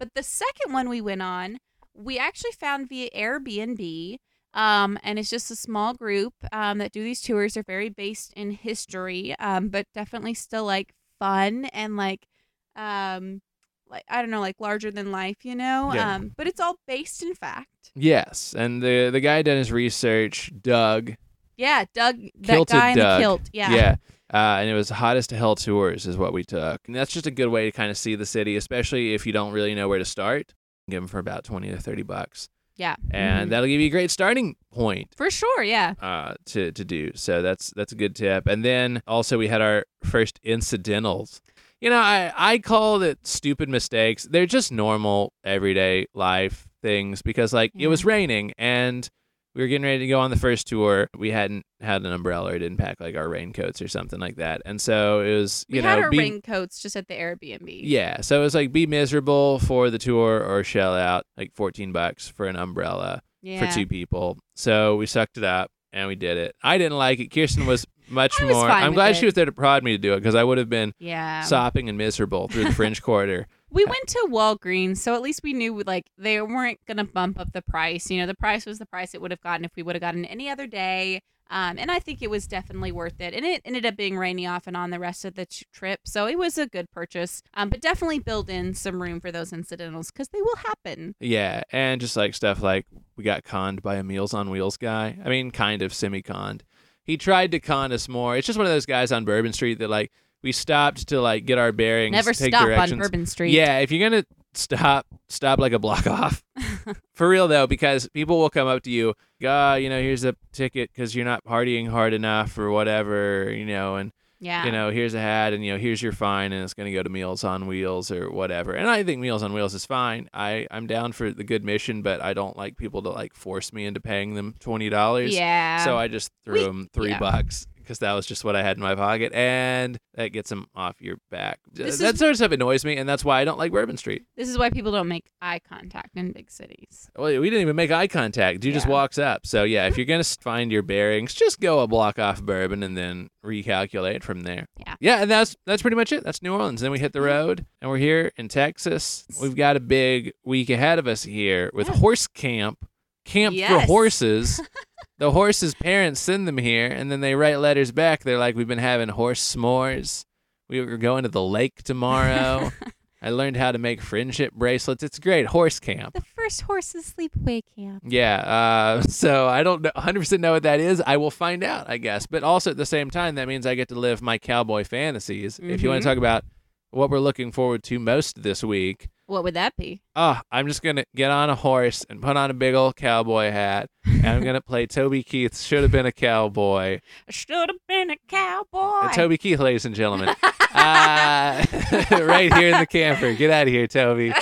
But 0.00 0.08
the 0.14 0.22
second 0.22 0.72
one 0.72 0.88
we 0.88 1.00
went 1.00 1.22
on, 1.22 1.58
we 1.94 2.18
actually 2.18 2.52
found 2.52 2.88
via 2.88 3.10
Airbnb. 3.10 4.16
Um, 4.56 4.98
and 5.02 5.18
it's 5.18 5.28
just 5.28 5.50
a 5.50 5.56
small 5.56 5.92
group 5.92 6.32
um, 6.50 6.78
that 6.78 6.90
do 6.90 7.04
these 7.04 7.20
tours. 7.20 7.54
They're 7.54 7.62
very 7.62 7.90
based 7.90 8.32
in 8.32 8.52
history, 8.52 9.36
um, 9.38 9.68
but 9.68 9.86
definitely 9.94 10.32
still 10.32 10.64
like 10.64 10.94
fun 11.18 11.66
and 11.66 11.96
like, 11.96 12.26
um, 12.74 13.42
like 13.88 14.04
I 14.08 14.22
don't 14.22 14.30
know, 14.30 14.40
like 14.40 14.56
larger 14.58 14.90
than 14.90 15.12
life, 15.12 15.44
you 15.44 15.54
know. 15.54 15.92
Yeah. 15.92 16.14
Um, 16.14 16.32
but 16.34 16.46
it's 16.46 16.58
all 16.58 16.76
based 16.88 17.22
in 17.22 17.34
fact. 17.34 17.92
Yes, 17.94 18.54
and 18.56 18.82
the 18.82 19.10
the 19.10 19.20
guy 19.20 19.42
done 19.42 19.58
his 19.58 19.70
research, 19.70 20.50
Doug. 20.60 21.14
Yeah, 21.58 21.84
Doug, 21.94 22.16
that 22.40 22.54
Kilted 22.54 22.76
guy 22.76 22.90
in 22.90 22.96
Doug. 22.96 23.20
the 23.20 23.22
kilt. 23.22 23.50
Yeah. 23.52 23.70
Yeah. 23.70 23.96
Uh, 24.32 24.58
and 24.60 24.68
it 24.68 24.74
was 24.74 24.88
hottest 24.88 25.30
to 25.30 25.36
hell 25.36 25.54
tours 25.54 26.06
is 26.06 26.16
what 26.16 26.32
we 26.32 26.42
took. 26.42 26.80
And 26.86 26.96
that's 26.96 27.12
just 27.12 27.26
a 27.26 27.30
good 27.30 27.48
way 27.48 27.66
to 27.66 27.72
kind 27.72 27.90
of 27.90 27.96
see 27.96 28.16
the 28.16 28.26
city, 28.26 28.56
especially 28.56 29.14
if 29.14 29.24
you 29.24 29.32
don't 29.32 29.52
really 29.52 29.74
know 29.74 29.88
where 29.88 30.00
to 30.00 30.04
start. 30.04 30.52
Give 30.90 31.00
them 31.00 31.08
for 31.08 31.18
about 31.18 31.44
20 31.44 31.70
to 31.70 31.78
30 31.78 32.02
bucks. 32.02 32.48
Yeah. 32.76 32.96
And 33.10 33.46
Mhm. 33.46 33.50
that'll 33.50 33.66
give 33.66 33.80
you 33.80 33.86
a 33.86 33.90
great 33.90 34.10
starting 34.10 34.56
point 34.72 35.08
for 35.16 35.30
sure. 35.30 35.62
Yeah. 35.62 35.94
uh, 36.00 36.34
to, 36.46 36.72
to 36.72 36.84
do. 36.84 37.10
So 37.14 37.40
that's 37.42 37.72
that's 37.76 37.92
a 37.92 37.96
good 37.96 38.14
tip. 38.14 38.46
And 38.46 38.64
then 38.64 39.02
also 39.06 39.38
we 39.38 39.48
had 39.48 39.60
our 39.62 39.84
first 40.04 40.38
incidentals. 40.42 41.40
You 41.80 41.90
know, 41.90 41.98
I, 41.98 42.32
I 42.36 42.58
call 42.58 43.02
it 43.02 43.26
stupid 43.26 43.68
mistakes. 43.68 44.24
They're 44.30 44.46
just 44.46 44.72
normal 44.72 45.32
everyday 45.44 46.06
life 46.14 46.66
things 46.82 47.22
because 47.22 47.52
like 47.52 47.70
it 47.76 47.88
was 47.88 48.04
raining 48.04 48.52
and 48.58 49.08
we 49.56 49.62
were 49.62 49.68
getting 49.68 49.84
ready 49.84 50.00
to 50.00 50.06
go 50.06 50.20
on 50.20 50.30
the 50.30 50.36
first 50.36 50.66
tour. 50.68 51.08
We 51.16 51.30
hadn't 51.30 51.64
had 51.80 52.02
an 52.04 52.12
umbrella 52.12 52.52
or 52.52 52.58
didn't 52.58 52.76
pack 52.76 53.00
like 53.00 53.16
our 53.16 53.28
raincoats 53.28 53.80
or 53.80 53.88
something 53.88 54.20
like 54.20 54.36
that. 54.36 54.60
And 54.66 54.80
so 54.80 55.20
it 55.20 55.34
was, 55.34 55.64
you 55.68 55.72
We 55.74 55.78
you 55.78 55.82
had 55.88 55.96
know, 55.98 56.04
our 56.04 56.10
be- 56.10 56.18
raincoats 56.18 56.80
just 56.80 56.94
at 56.94 57.08
the 57.08 57.14
Airbnb. 57.14 57.80
yeah. 57.82 58.20
So 58.20 58.38
it 58.38 58.44
was 58.44 58.54
like 58.54 58.70
be 58.70 58.86
miserable 58.86 59.58
for 59.60 59.88
the 59.90 59.98
tour 59.98 60.44
or 60.44 60.62
shell 60.62 60.94
out 60.94 61.24
like 61.36 61.52
14 61.54 61.90
bucks 61.90 62.28
for 62.28 62.46
an 62.46 62.56
umbrella 62.56 63.22
Yeah. 63.42 63.66
for 63.66 63.72
two 63.74 63.86
people. 63.86 64.38
So 64.56 64.96
we 64.96 65.06
sucked 65.06 65.38
it 65.38 65.44
up 65.44 65.70
and 65.92 66.06
we 66.06 66.16
did 66.16 66.36
it. 66.36 66.54
I 66.62 66.76
didn't 66.78 66.98
like 66.98 67.18
it. 67.20 67.28
Kirsten 67.28 67.64
was 67.66 67.86
much 68.08 68.38
was 68.40 68.50
more. 68.54 68.70
I'm 68.70 68.92
glad 68.94 69.12
it. 69.12 69.16
she 69.16 69.24
was 69.24 69.34
there 69.34 69.46
to 69.46 69.52
prod 69.52 69.82
me 69.82 69.92
to 69.92 69.98
do 69.98 70.12
it 70.12 70.18
because 70.18 70.34
I 70.34 70.44
would 70.44 70.58
have 70.58 70.68
been 70.68 70.92
Yeah. 70.98 71.40
sopping 71.42 71.88
and 71.88 71.96
miserable 71.96 72.48
through 72.48 72.64
the 72.64 72.72
French 72.74 73.00
Quarter. 73.02 73.46
We 73.70 73.84
went 73.84 74.06
to 74.08 74.28
Walgreens, 74.30 74.98
so 74.98 75.14
at 75.14 75.22
least 75.22 75.40
we 75.42 75.52
knew 75.52 75.82
like 75.86 76.10
they 76.16 76.40
weren't 76.40 76.80
gonna 76.86 77.04
bump 77.04 77.38
up 77.38 77.52
the 77.52 77.62
price. 77.62 78.10
You 78.10 78.20
know, 78.20 78.26
the 78.26 78.34
price 78.34 78.66
was 78.66 78.78
the 78.78 78.86
price 78.86 79.14
it 79.14 79.20
would 79.20 79.30
have 79.30 79.40
gotten 79.40 79.64
if 79.64 79.72
we 79.76 79.82
would 79.82 79.94
have 79.94 80.02
gotten 80.02 80.24
any 80.24 80.48
other 80.48 80.66
day. 80.66 81.20
Um, 81.48 81.78
and 81.78 81.90
I 81.90 82.00
think 82.00 82.22
it 82.22 82.30
was 82.30 82.46
definitely 82.46 82.90
worth 82.90 83.20
it. 83.20 83.32
And 83.32 83.44
it 83.44 83.62
ended 83.64 83.86
up 83.86 83.96
being 83.96 84.18
rainy 84.18 84.46
off 84.46 84.66
and 84.66 84.76
on 84.76 84.90
the 84.90 84.98
rest 84.98 85.24
of 85.24 85.34
the 85.34 85.46
trip, 85.72 86.00
so 86.04 86.26
it 86.26 86.38
was 86.38 86.58
a 86.58 86.66
good 86.66 86.90
purchase. 86.90 87.42
Um, 87.54 87.68
but 87.68 87.80
definitely 87.80 88.18
build 88.18 88.50
in 88.50 88.74
some 88.74 89.00
room 89.00 89.20
for 89.20 89.30
those 89.30 89.52
incidentals 89.52 90.10
because 90.10 90.28
they 90.28 90.42
will 90.42 90.56
happen. 90.56 91.14
Yeah, 91.20 91.62
and 91.70 92.00
just 92.00 92.16
like 92.16 92.34
stuff 92.34 92.62
like 92.62 92.86
we 93.16 93.24
got 93.24 93.44
conned 93.44 93.82
by 93.82 93.96
a 93.96 94.02
Meals 94.02 94.34
on 94.34 94.50
Wheels 94.50 94.76
guy. 94.76 95.18
I 95.24 95.28
mean, 95.28 95.50
kind 95.50 95.82
of 95.82 95.94
semi 95.94 96.22
conned. 96.22 96.64
He 97.04 97.16
tried 97.16 97.52
to 97.52 97.60
con 97.60 97.92
us 97.92 98.08
more. 98.08 98.36
It's 98.36 98.46
just 98.46 98.58
one 98.58 98.66
of 98.66 98.72
those 98.72 98.86
guys 98.86 99.12
on 99.12 99.24
Bourbon 99.24 99.52
Street 99.52 99.78
that 99.78 99.90
like 99.90 100.10
we 100.46 100.52
stopped 100.52 101.08
to 101.08 101.20
like 101.20 101.44
get 101.44 101.58
our 101.58 101.72
bearings, 101.72 102.12
Never 102.12 102.32
take 102.32 102.54
stop 102.54 102.66
directions. 102.66 102.92
on 102.92 102.98
Bourbon 102.98 103.26
Street. 103.26 103.50
Yeah, 103.50 103.78
if 103.80 103.90
you're 103.90 104.08
gonna 104.08 104.24
stop, 104.54 105.04
stop 105.28 105.58
like 105.58 105.72
a 105.72 105.78
block 105.80 106.06
off. 106.06 106.44
For 107.14 107.28
real 107.28 107.48
though, 107.48 107.66
because 107.66 108.08
people 108.14 108.38
will 108.38 108.48
come 108.48 108.68
up 108.68 108.84
to 108.84 108.90
you, 108.92 109.14
ah, 109.44 109.74
you 109.74 109.88
know, 109.88 110.00
here's 110.00 110.22
a 110.22 110.36
ticket 110.52 110.90
because 110.94 111.16
you're 111.16 111.24
not 111.24 111.42
partying 111.42 111.88
hard 111.88 112.12
enough 112.12 112.56
or 112.58 112.70
whatever, 112.70 113.50
you 113.50 113.66
know, 113.66 113.96
and 113.96 114.12
yeah. 114.38 114.64
you 114.64 114.70
know, 114.70 114.90
here's 114.90 115.14
a 115.14 115.20
hat 115.20 115.52
and 115.52 115.64
you 115.64 115.72
know, 115.72 115.78
here's 115.80 116.00
your 116.00 116.12
fine 116.12 116.52
and 116.52 116.62
it's 116.62 116.74
gonna 116.74 116.92
go 116.92 117.02
to 117.02 117.10
Meals 117.10 117.42
on 117.42 117.66
Wheels 117.66 118.12
or 118.12 118.30
whatever. 118.30 118.72
And 118.72 118.88
I 118.88 119.02
think 119.02 119.20
Meals 119.20 119.42
on 119.42 119.52
Wheels 119.52 119.74
is 119.74 119.84
fine. 119.84 120.30
I 120.32 120.68
I'm 120.70 120.86
down 120.86 121.10
for 121.10 121.32
the 121.32 121.42
good 121.42 121.64
mission, 121.64 122.02
but 122.02 122.22
I 122.22 122.34
don't 122.34 122.56
like 122.56 122.76
people 122.76 123.02
to 123.02 123.08
like 123.10 123.34
force 123.34 123.72
me 123.72 123.84
into 123.84 123.98
paying 123.98 124.34
them 124.34 124.54
twenty 124.60 124.90
dollars. 124.90 125.34
Yeah. 125.34 125.84
So 125.84 125.96
I 125.98 126.06
just 126.06 126.30
threw 126.44 126.60
We- 126.60 126.64
them 126.66 126.88
three 126.92 127.10
yeah. 127.10 127.18
bucks 127.18 127.66
because 127.86 128.00
that 128.00 128.12
was 128.14 128.26
just 128.26 128.44
what 128.44 128.56
I 128.56 128.62
had 128.62 128.76
in 128.76 128.82
my 128.82 128.96
pocket, 128.96 129.32
and 129.32 129.96
that 130.14 130.28
gets 130.28 130.50
them 130.50 130.66
off 130.74 131.00
your 131.00 131.18
back. 131.30 131.60
This 131.72 131.98
that 131.98 132.14
is- 132.14 132.18
sort 132.18 132.30
of 132.32 132.36
stuff 132.36 132.50
annoys 132.50 132.84
me, 132.84 132.96
and 132.96 133.08
that's 133.08 133.24
why 133.24 133.40
I 133.40 133.44
don't 133.44 133.58
like 133.58 133.70
Bourbon 133.70 133.96
Street. 133.96 134.24
this 134.36 134.48
is 134.48 134.58
why 134.58 134.70
people 134.70 134.90
don't 134.90 135.08
make 135.08 135.26
eye 135.40 135.60
contact 135.68 136.16
in 136.16 136.32
big 136.32 136.50
cities. 136.50 137.08
Well, 137.16 137.40
we 137.40 137.48
didn't 137.48 137.62
even 137.62 137.76
make 137.76 137.90
eye 137.92 138.08
contact. 138.08 138.60
Dude 138.60 138.74
just 138.74 138.88
walks 138.88 139.18
up. 139.18 139.46
So 139.46 139.62
yeah, 139.62 139.86
if 139.86 139.96
you're 139.96 140.06
gonna 140.06 140.24
find 140.24 140.72
your 140.72 140.82
bearings, 140.82 141.32
just 141.34 141.60
go 141.60 141.80
a 141.80 141.86
block 141.86 142.18
off 142.18 142.42
Bourbon 142.42 142.82
and 142.82 142.96
then 142.96 143.28
recalculate 143.44 144.22
from 144.22 144.40
there. 144.40 144.66
Yeah. 144.78 144.94
Yeah, 145.00 145.22
and 145.22 145.30
that's 145.30 145.56
that's 145.66 145.82
pretty 145.82 145.96
much 145.96 146.12
it. 146.12 146.24
That's 146.24 146.42
New 146.42 146.52
Orleans. 146.52 146.80
Then 146.80 146.90
we 146.90 146.98
hit 146.98 147.12
the 147.12 147.20
road, 147.20 147.64
and 147.80 147.90
we're 147.90 147.98
here 147.98 148.32
in 148.36 148.48
Texas. 148.48 149.24
We've 149.40 149.54
got 149.56 149.76
a 149.76 149.80
big 149.80 150.32
week 150.44 150.70
ahead 150.70 150.98
of 150.98 151.06
us 151.06 151.22
here 151.22 151.70
with 151.72 151.88
Yeah. 151.88 151.94
horse 151.96 152.26
camp, 152.26 152.78
camp 153.26 153.56
for 153.56 153.80
horses. 153.80 154.60
the 155.18 155.32
horses' 155.32 155.74
parents 155.74 156.20
send 156.20 156.48
them 156.48 156.58
here, 156.58 156.86
and 156.86 157.10
then 157.10 157.20
they 157.20 157.34
write 157.34 157.56
letters 157.56 157.92
back. 157.92 158.22
They're 158.22 158.38
like, 158.38 158.56
"We've 158.56 158.66
been 158.66 158.78
having 158.78 159.08
horse 159.10 159.54
s'mores. 159.54 160.24
We 160.68 160.80
were 160.80 160.96
going 160.96 161.24
to 161.24 161.28
the 161.28 161.42
lake 161.42 161.82
tomorrow." 161.82 162.72
I 163.22 163.30
learned 163.30 163.56
how 163.56 163.72
to 163.72 163.78
make 163.78 164.02
friendship 164.02 164.52
bracelets. 164.52 165.02
It's 165.02 165.18
great. 165.18 165.46
Horse 165.46 165.80
camp. 165.80 166.14
The 166.14 166.20
first 166.20 166.60
horses 166.60 167.12
sleepaway 167.18 167.62
camp. 167.74 168.02
Yeah. 168.06 168.36
Uh, 168.36 169.02
so 169.08 169.48
I 169.48 169.62
don't 169.62 169.82
know, 169.82 169.90
100% 169.96 170.38
know 170.38 170.52
what 170.52 170.62
that 170.64 170.80
is. 170.80 171.02
I 171.04 171.16
will 171.16 171.30
find 171.30 171.64
out, 171.64 171.88
I 171.88 171.96
guess. 171.96 172.26
But 172.26 172.44
also 172.44 172.70
at 172.70 172.76
the 172.76 172.86
same 172.86 173.10
time, 173.10 173.34
that 173.36 173.48
means 173.48 173.66
I 173.66 173.74
get 173.74 173.88
to 173.88 173.94
live 173.94 174.22
my 174.22 174.38
cowboy 174.38 174.84
fantasies. 174.84 175.58
If 175.60 175.82
you 175.82 175.88
want 175.88 176.02
to 176.02 176.08
talk 176.08 176.18
about 176.18 176.44
what 176.90 177.10
we're 177.10 177.18
looking 177.18 177.52
forward 177.52 177.82
to 177.84 177.98
most 177.98 178.42
this 178.42 178.62
week, 178.62 179.08
What 179.26 179.42
would 179.44 179.54
that 179.54 179.74
be? 179.76 180.02
oh, 180.14 180.40
I'm 180.52 180.68
just 180.68 180.82
going 180.82 180.96
to 180.96 181.04
get 181.14 181.30
on 181.30 181.50
a 181.50 181.54
horse 181.56 182.06
and 182.08 182.22
put 182.22 182.36
on 182.36 182.50
a 182.50 182.54
big 182.54 182.74
old 182.74 182.96
cowboy 182.96 183.50
hat. 183.50 183.88
And 184.04 184.26
I'm 184.26 184.42
going 184.42 184.54
to 184.60 184.60
play 184.60 184.86
Toby 184.86 185.22
Keith, 185.24 185.58
Should 185.60 185.82
Have 185.82 185.90
Been 185.90 186.06
a 186.06 186.12
Cowboy. 186.12 187.00
Should 187.28 187.68
have 187.68 187.86
been 187.88 188.10
a 188.10 188.16
cowboy. 188.28 188.78
Uh, 188.78 189.12
Toby 189.12 189.36
Keith, 189.36 189.58
ladies 189.58 189.84
and 189.84 189.94
gentlemen. 189.94 190.28
uh, 190.74 191.64
right 192.12 192.52
here 192.54 192.68
in 192.72 192.78
the 192.78 192.86
camper. 192.88 193.32
Get 193.34 193.50
out 193.50 193.66
of 193.66 193.72
here, 193.72 193.86
Toby. 193.88 194.32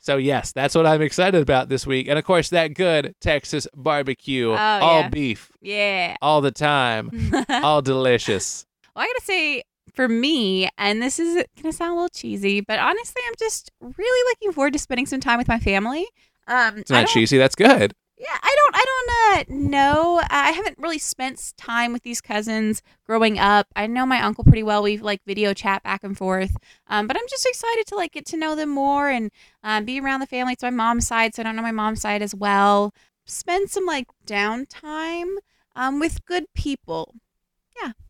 So 0.00 0.16
yes, 0.16 0.52
that's 0.52 0.74
what 0.74 0.86
I'm 0.86 1.02
excited 1.02 1.42
about 1.42 1.68
this 1.68 1.86
week, 1.86 2.08
and 2.08 2.18
of 2.18 2.24
course 2.24 2.48
that 2.48 2.68
good 2.72 3.14
Texas 3.20 3.68
barbecue, 3.74 4.48
Oh, 4.52 4.56
all 4.56 5.00
yeah. 5.00 5.08
beef, 5.10 5.50
yeah. 5.60 6.16
all 6.22 6.40
the 6.40 6.50
time, 6.50 7.10
all 7.50 7.82
delicious. 7.82 8.64
Well, 8.96 9.04
I 9.04 9.06
gotta 9.08 9.24
say, 9.26 9.64
for 9.98 10.08
me, 10.08 10.68
and 10.78 11.02
this 11.02 11.18
is 11.18 11.44
gonna 11.60 11.72
sound 11.72 11.90
a 11.90 11.94
little 11.94 12.08
cheesy, 12.08 12.60
but 12.60 12.78
honestly, 12.78 13.20
I'm 13.26 13.34
just 13.36 13.72
really 13.80 14.30
looking 14.30 14.52
forward 14.52 14.74
to 14.74 14.78
spending 14.78 15.06
some 15.06 15.18
time 15.18 15.38
with 15.38 15.48
my 15.48 15.58
family. 15.58 16.06
Um, 16.46 16.78
It's 16.78 16.90
not 16.92 17.08
cheesy. 17.08 17.36
That's 17.36 17.56
good. 17.56 17.94
Yeah, 18.16 18.38
I 18.40 18.56
don't. 18.56 18.76
I 18.76 18.84
don't 18.84 19.50
uh, 19.50 19.68
know. 19.70 20.22
I 20.30 20.52
haven't 20.52 20.78
really 20.78 21.00
spent 21.00 21.52
time 21.58 21.92
with 21.92 22.04
these 22.04 22.20
cousins 22.20 22.80
growing 23.08 23.40
up. 23.40 23.66
I 23.74 23.88
know 23.88 24.06
my 24.06 24.22
uncle 24.22 24.44
pretty 24.44 24.62
well. 24.62 24.84
We've 24.84 25.02
like 25.02 25.20
video 25.26 25.52
chat 25.52 25.82
back 25.82 26.04
and 26.04 26.16
forth. 26.16 26.56
Um, 26.86 27.08
but 27.08 27.16
I'm 27.16 27.26
just 27.28 27.44
excited 27.44 27.88
to 27.88 27.96
like 27.96 28.12
get 28.12 28.26
to 28.26 28.36
know 28.36 28.54
them 28.54 28.68
more 28.68 29.08
and 29.08 29.32
um, 29.64 29.84
be 29.84 29.98
around 29.98 30.20
the 30.20 30.28
family. 30.28 30.52
It's 30.52 30.62
my 30.62 30.70
mom's 30.70 31.08
side, 31.08 31.34
so 31.34 31.42
I 31.42 31.44
don't 31.44 31.56
know 31.56 31.62
my 31.62 31.72
mom's 31.72 32.02
side 32.02 32.22
as 32.22 32.36
well. 32.36 32.94
Spend 33.26 33.68
some 33.68 33.84
like 33.84 34.06
downtime 34.28 35.38
um, 35.74 35.98
with 35.98 36.24
good 36.24 36.44
people. 36.54 37.16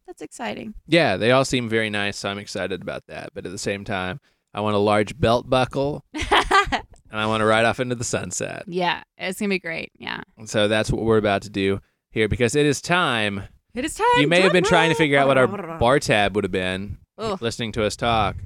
That's 0.08 0.22
exciting. 0.22 0.74
Yeah, 0.88 1.16
they 1.16 1.30
all 1.30 1.44
seem 1.44 1.68
very 1.68 1.90
nice, 1.90 2.16
so 2.16 2.28
I'm 2.30 2.38
excited 2.38 2.82
about 2.82 3.06
that. 3.06 3.30
But 3.34 3.46
at 3.46 3.52
the 3.52 3.58
same 3.58 3.84
time, 3.84 4.18
I 4.54 4.60
want 4.62 4.74
a 4.74 4.78
large 4.80 5.20
belt 5.20 5.48
buckle, 5.48 6.02
and 6.14 6.82
I 7.12 7.26
want 7.26 7.42
to 7.42 7.44
ride 7.44 7.64
off 7.66 7.78
into 7.78 7.94
the 7.94 8.04
sunset. 8.04 8.64
yeah, 8.66 9.02
it's 9.18 9.38
gonna 9.38 9.50
be 9.50 9.58
great. 9.60 9.92
Yeah, 9.98 10.22
And 10.36 10.48
so 10.48 10.66
that's 10.66 10.90
what 10.90 11.02
we're 11.04 11.18
about 11.18 11.42
to 11.42 11.50
do 11.50 11.80
here 12.10 12.26
because 12.26 12.56
it 12.56 12.64
is 12.66 12.80
time. 12.80 13.42
it 13.74 13.84
is 13.84 13.94
time. 13.94 14.06
You 14.16 14.26
may 14.26 14.40
have 14.40 14.52
been 14.52 14.64
trying 14.64 14.88
to 14.90 14.94
figure 14.96 15.18
out 15.18 15.28
what 15.28 15.38
our 15.38 15.46
bar. 15.46 15.78
bar 15.78 15.98
tab 16.00 16.34
would 16.34 16.44
have 16.44 16.50
been 16.50 16.98
Ugh. 17.18 17.40
listening 17.42 17.72
to 17.72 17.84
us 17.84 17.94
talk. 17.94 18.36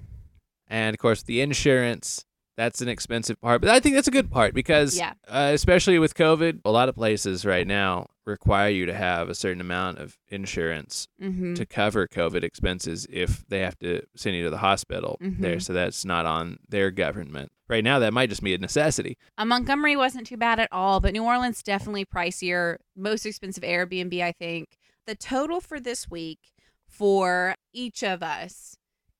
And 0.68 0.94
of 0.94 0.98
course, 0.98 1.22
the 1.22 1.40
insurance, 1.42 2.24
that's 2.56 2.80
an 2.80 2.88
expensive 2.88 3.40
part. 3.40 3.60
But 3.60 3.70
I 3.70 3.78
think 3.78 3.94
that's 3.94 4.08
a 4.08 4.12
good 4.12 4.30
part 4.30 4.52
because, 4.54 4.96
Yeah. 4.98 5.12
uh, 5.28 5.50
especially 5.54 5.98
with 6.00 6.14
COVID, 6.14 6.60
a 6.64 6.70
lot 6.72 6.88
of 6.88 6.94
places 6.96 7.44
right 7.46 7.66
now 7.66 8.06
require 8.24 8.68
you 8.70 8.86
to 8.86 8.94
have 8.94 9.28
a 9.28 9.34
certain 9.34 9.60
amount 9.60 9.98
of 9.98 10.16
insurance 10.28 11.08
Mm-hmm. 11.20 11.54
to 11.54 11.66
cover 11.66 12.06
COVID 12.08 12.42
expenses 12.44 13.06
if 13.10 13.46
they 13.48 13.60
have 13.60 13.78
to 13.80 14.02
send 14.16 14.36
you 14.36 14.44
to 14.44 14.50
the 14.50 14.58
hospital 14.58 15.16
there. 15.20 15.56
Mhm. 15.56 15.62
So 15.62 15.72
that's 15.72 16.04
not 16.04 16.26
on 16.26 16.58
their 16.68 16.90
government. 16.90 17.50
Right 17.68 17.82
now, 17.84 17.98
that 18.00 18.12
might 18.12 18.28
just 18.28 18.42
be 18.42 18.54
a 18.54 18.58
necessity. 18.58 19.16
Uh, 19.38 19.44
Montgomery 19.44 19.96
wasn't 19.96 20.26
too 20.26 20.36
bad 20.36 20.58
at 20.60 20.68
all, 20.72 21.00
but 21.00 21.12
New 21.14 21.24
Orleans 21.24 21.62
definitely 21.62 22.04
pricier. 22.04 22.76
Most 22.96 23.24
expensive 23.24 23.62
Airbnb, 23.64 24.20
I 24.22 24.32
think. 24.32 24.76
The 25.06 25.14
total 25.14 25.60
for 25.60 25.80
this 25.80 26.10
week 26.10 26.38
for 26.86 27.54
each 27.72 28.02
of 28.04 28.22
us 28.22 28.76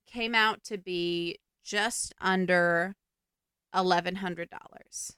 came 0.06 0.34
out 0.34 0.62
to 0.64 0.76
be 0.78 1.38
just 1.64 2.12
under 2.20 2.94
eleven 3.74 4.16
hundred 4.16 4.50
dollars. 4.50 5.16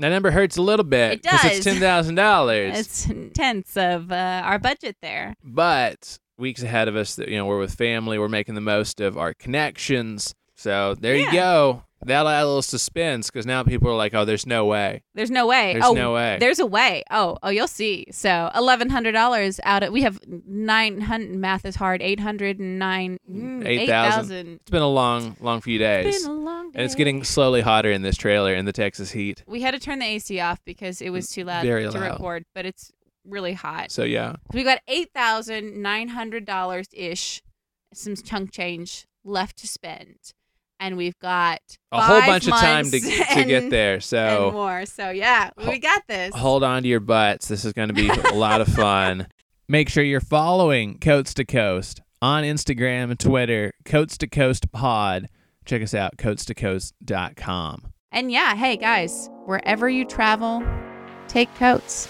That 0.00 0.08
number 0.08 0.30
hurts 0.30 0.56
a 0.56 0.62
little 0.62 0.84
bit 0.84 1.12
It 1.12 1.22
because 1.22 1.44
it's 1.44 1.66
$10,000. 1.66 2.74
It's 2.74 3.08
tenths 3.34 3.76
of 3.76 4.10
uh, 4.10 4.42
our 4.44 4.58
budget 4.58 4.96
there. 5.02 5.34
but 5.44 6.18
weeks 6.38 6.62
ahead 6.62 6.88
of 6.88 6.96
us. 6.96 7.18
You 7.18 7.36
know, 7.36 7.46
we're 7.46 7.58
with 7.58 7.74
family. 7.74 8.18
We're 8.18 8.28
making 8.28 8.54
the 8.54 8.60
most 8.62 9.00
of 9.00 9.18
our 9.18 9.34
connections. 9.34 10.34
So 10.56 10.94
there 10.94 11.16
you 11.16 11.30
go. 11.32 11.84
That'll 12.04 12.28
add 12.28 12.42
a 12.42 12.46
little 12.46 12.62
suspense 12.62 13.30
because 13.30 13.44
now 13.46 13.62
people 13.62 13.88
are 13.90 13.96
like, 13.96 14.14
"Oh, 14.14 14.24
there's 14.24 14.46
no 14.46 14.64
way. 14.64 15.02
There's 15.14 15.30
no 15.30 15.46
way. 15.46 15.74
There's 15.74 15.84
oh, 15.84 15.92
no 15.92 16.14
way." 16.14 16.38
There's 16.40 16.58
a 16.58 16.66
way. 16.66 17.02
Oh, 17.10 17.36
oh, 17.42 17.50
you'll 17.50 17.68
see. 17.68 18.06
So 18.10 18.50
eleven 18.54 18.88
hundred 18.90 19.12
dollars 19.12 19.60
out 19.64 19.82
of 19.82 19.92
we 19.92 20.02
have 20.02 20.18
nine 20.26 21.02
hundred. 21.02 21.36
Math 21.36 21.64
is 21.64 21.76
hard. 21.76 22.00
Eight 22.00 22.20
hundred 22.20 22.58
and 22.58 22.78
nine. 22.78 23.18
Mm, 23.30 23.66
8,000. 23.66 24.60
It's 24.60 24.70
been 24.70 24.82
a 24.82 24.88
long, 24.88 25.36
long 25.40 25.60
few 25.60 25.78
days, 25.78 26.22
Been 26.22 26.30
a 26.30 26.34
long 26.34 26.70
day. 26.70 26.78
and 26.78 26.84
it's 26.84 26.94
getting 26.94 27.22
slowly 27.24 27.60
hotter 27.60 27.90
in 27.90 28.02
this 28.02 28.16
trailer 28.16 28.54
in 28.54 28.64
the 28.64 28.72
Texas 28.72 29.10
heat. 29.10 29.42
We 29.46 29.62
had 29.62 29.72
to 29.72 29.80
turn 29.80 29.98
the 29.98 30.06
AC 30.06 30.40
off 30.40 30.60
because 30.64 31.00
it 31.00 31.10
was 31.10 31.28
too 31.28 31.44
loud 31.44 31.64
Very 31.64 31.88
to 31.88 31.98
record, 31.98 32.44
but 32.54 32.66
it's 32.66 32.90
really 33.24 33.52
hot. 33.52 33.90
So 33.90 34.02
yeah, 34.04 34.36
We 34.52 34.64
got 34.64 34.80
eight 34.88 35.12
thousand 35.14 35.82
nine 35.82 36.08
hundred 36.08 36.44
dollars 36.44 36.86
ish, 36.92 37.42
some 37.92 38.16
chunk 38.16 38.52
change 38.52 39.06
left 39.24 39.58
to 39.58 39.68
spend, 39.68 40.32
and 40.80 40.96
we've 40.96 41.18
got 41.20 41.60
a 41.92 42.00
whole 42.02 42.20
bunch 42.22 42.46
of 42.48 42.54
time 42.54 42.86
to 42.86 42.98
to 42.98 43.44
get 43.44 43.62
and- 43.64 43.72
there. 43.72 43.94
and 43.94 44.02
So 44.02 44.50
more. 44.52 44.86
So 44.86 45.10
yeah, 45.10 45.50
we 45.56 45.78
got 45.78 46.02
this. 46.08 46.34
hold 46.34 46.64
on 46.64 46.82
to 46.82 46.88
your 46.88 46.98
butts. 47.00 47.46
This 47.46 47.64
is 47.64 47.72
going 47.72 47.88
to 47.88 47.94
be 47.94 48.08
a 48.08 48.32
lot 48.34 48.60
of 48.60 48.66
fun. 48.74 49.28
Make 49.68 49.88
sure 49.88 50.02
you're 50.02 50.20
following 50.20 50.98
Coates 50.98 51.32
to 51.34 51.44
Coast 51.44 52.00
on 52.20 52.42
Instagram 52.42 53.10
and 53.10 53.20
Twitter, 53.20 53.72
Coates 53.84 54.18
to 54.18 54.26
Coast 54.26 54.72
Pod. 54.72 55.28
Check 55.64 55.82
us 55.82 55.94
out, 55.94 56.16
coasttocoast.com. 56.16 57.92
And 58.12 58.32
yeah, 58.32 58.56
hey 58.56 58.76
guys, 58.76 59.30
wherever 59.44 59.88
you 59.88 60.04
travel, 60.04 60.64
take 61.28 61.54
coats. 61.54 62.08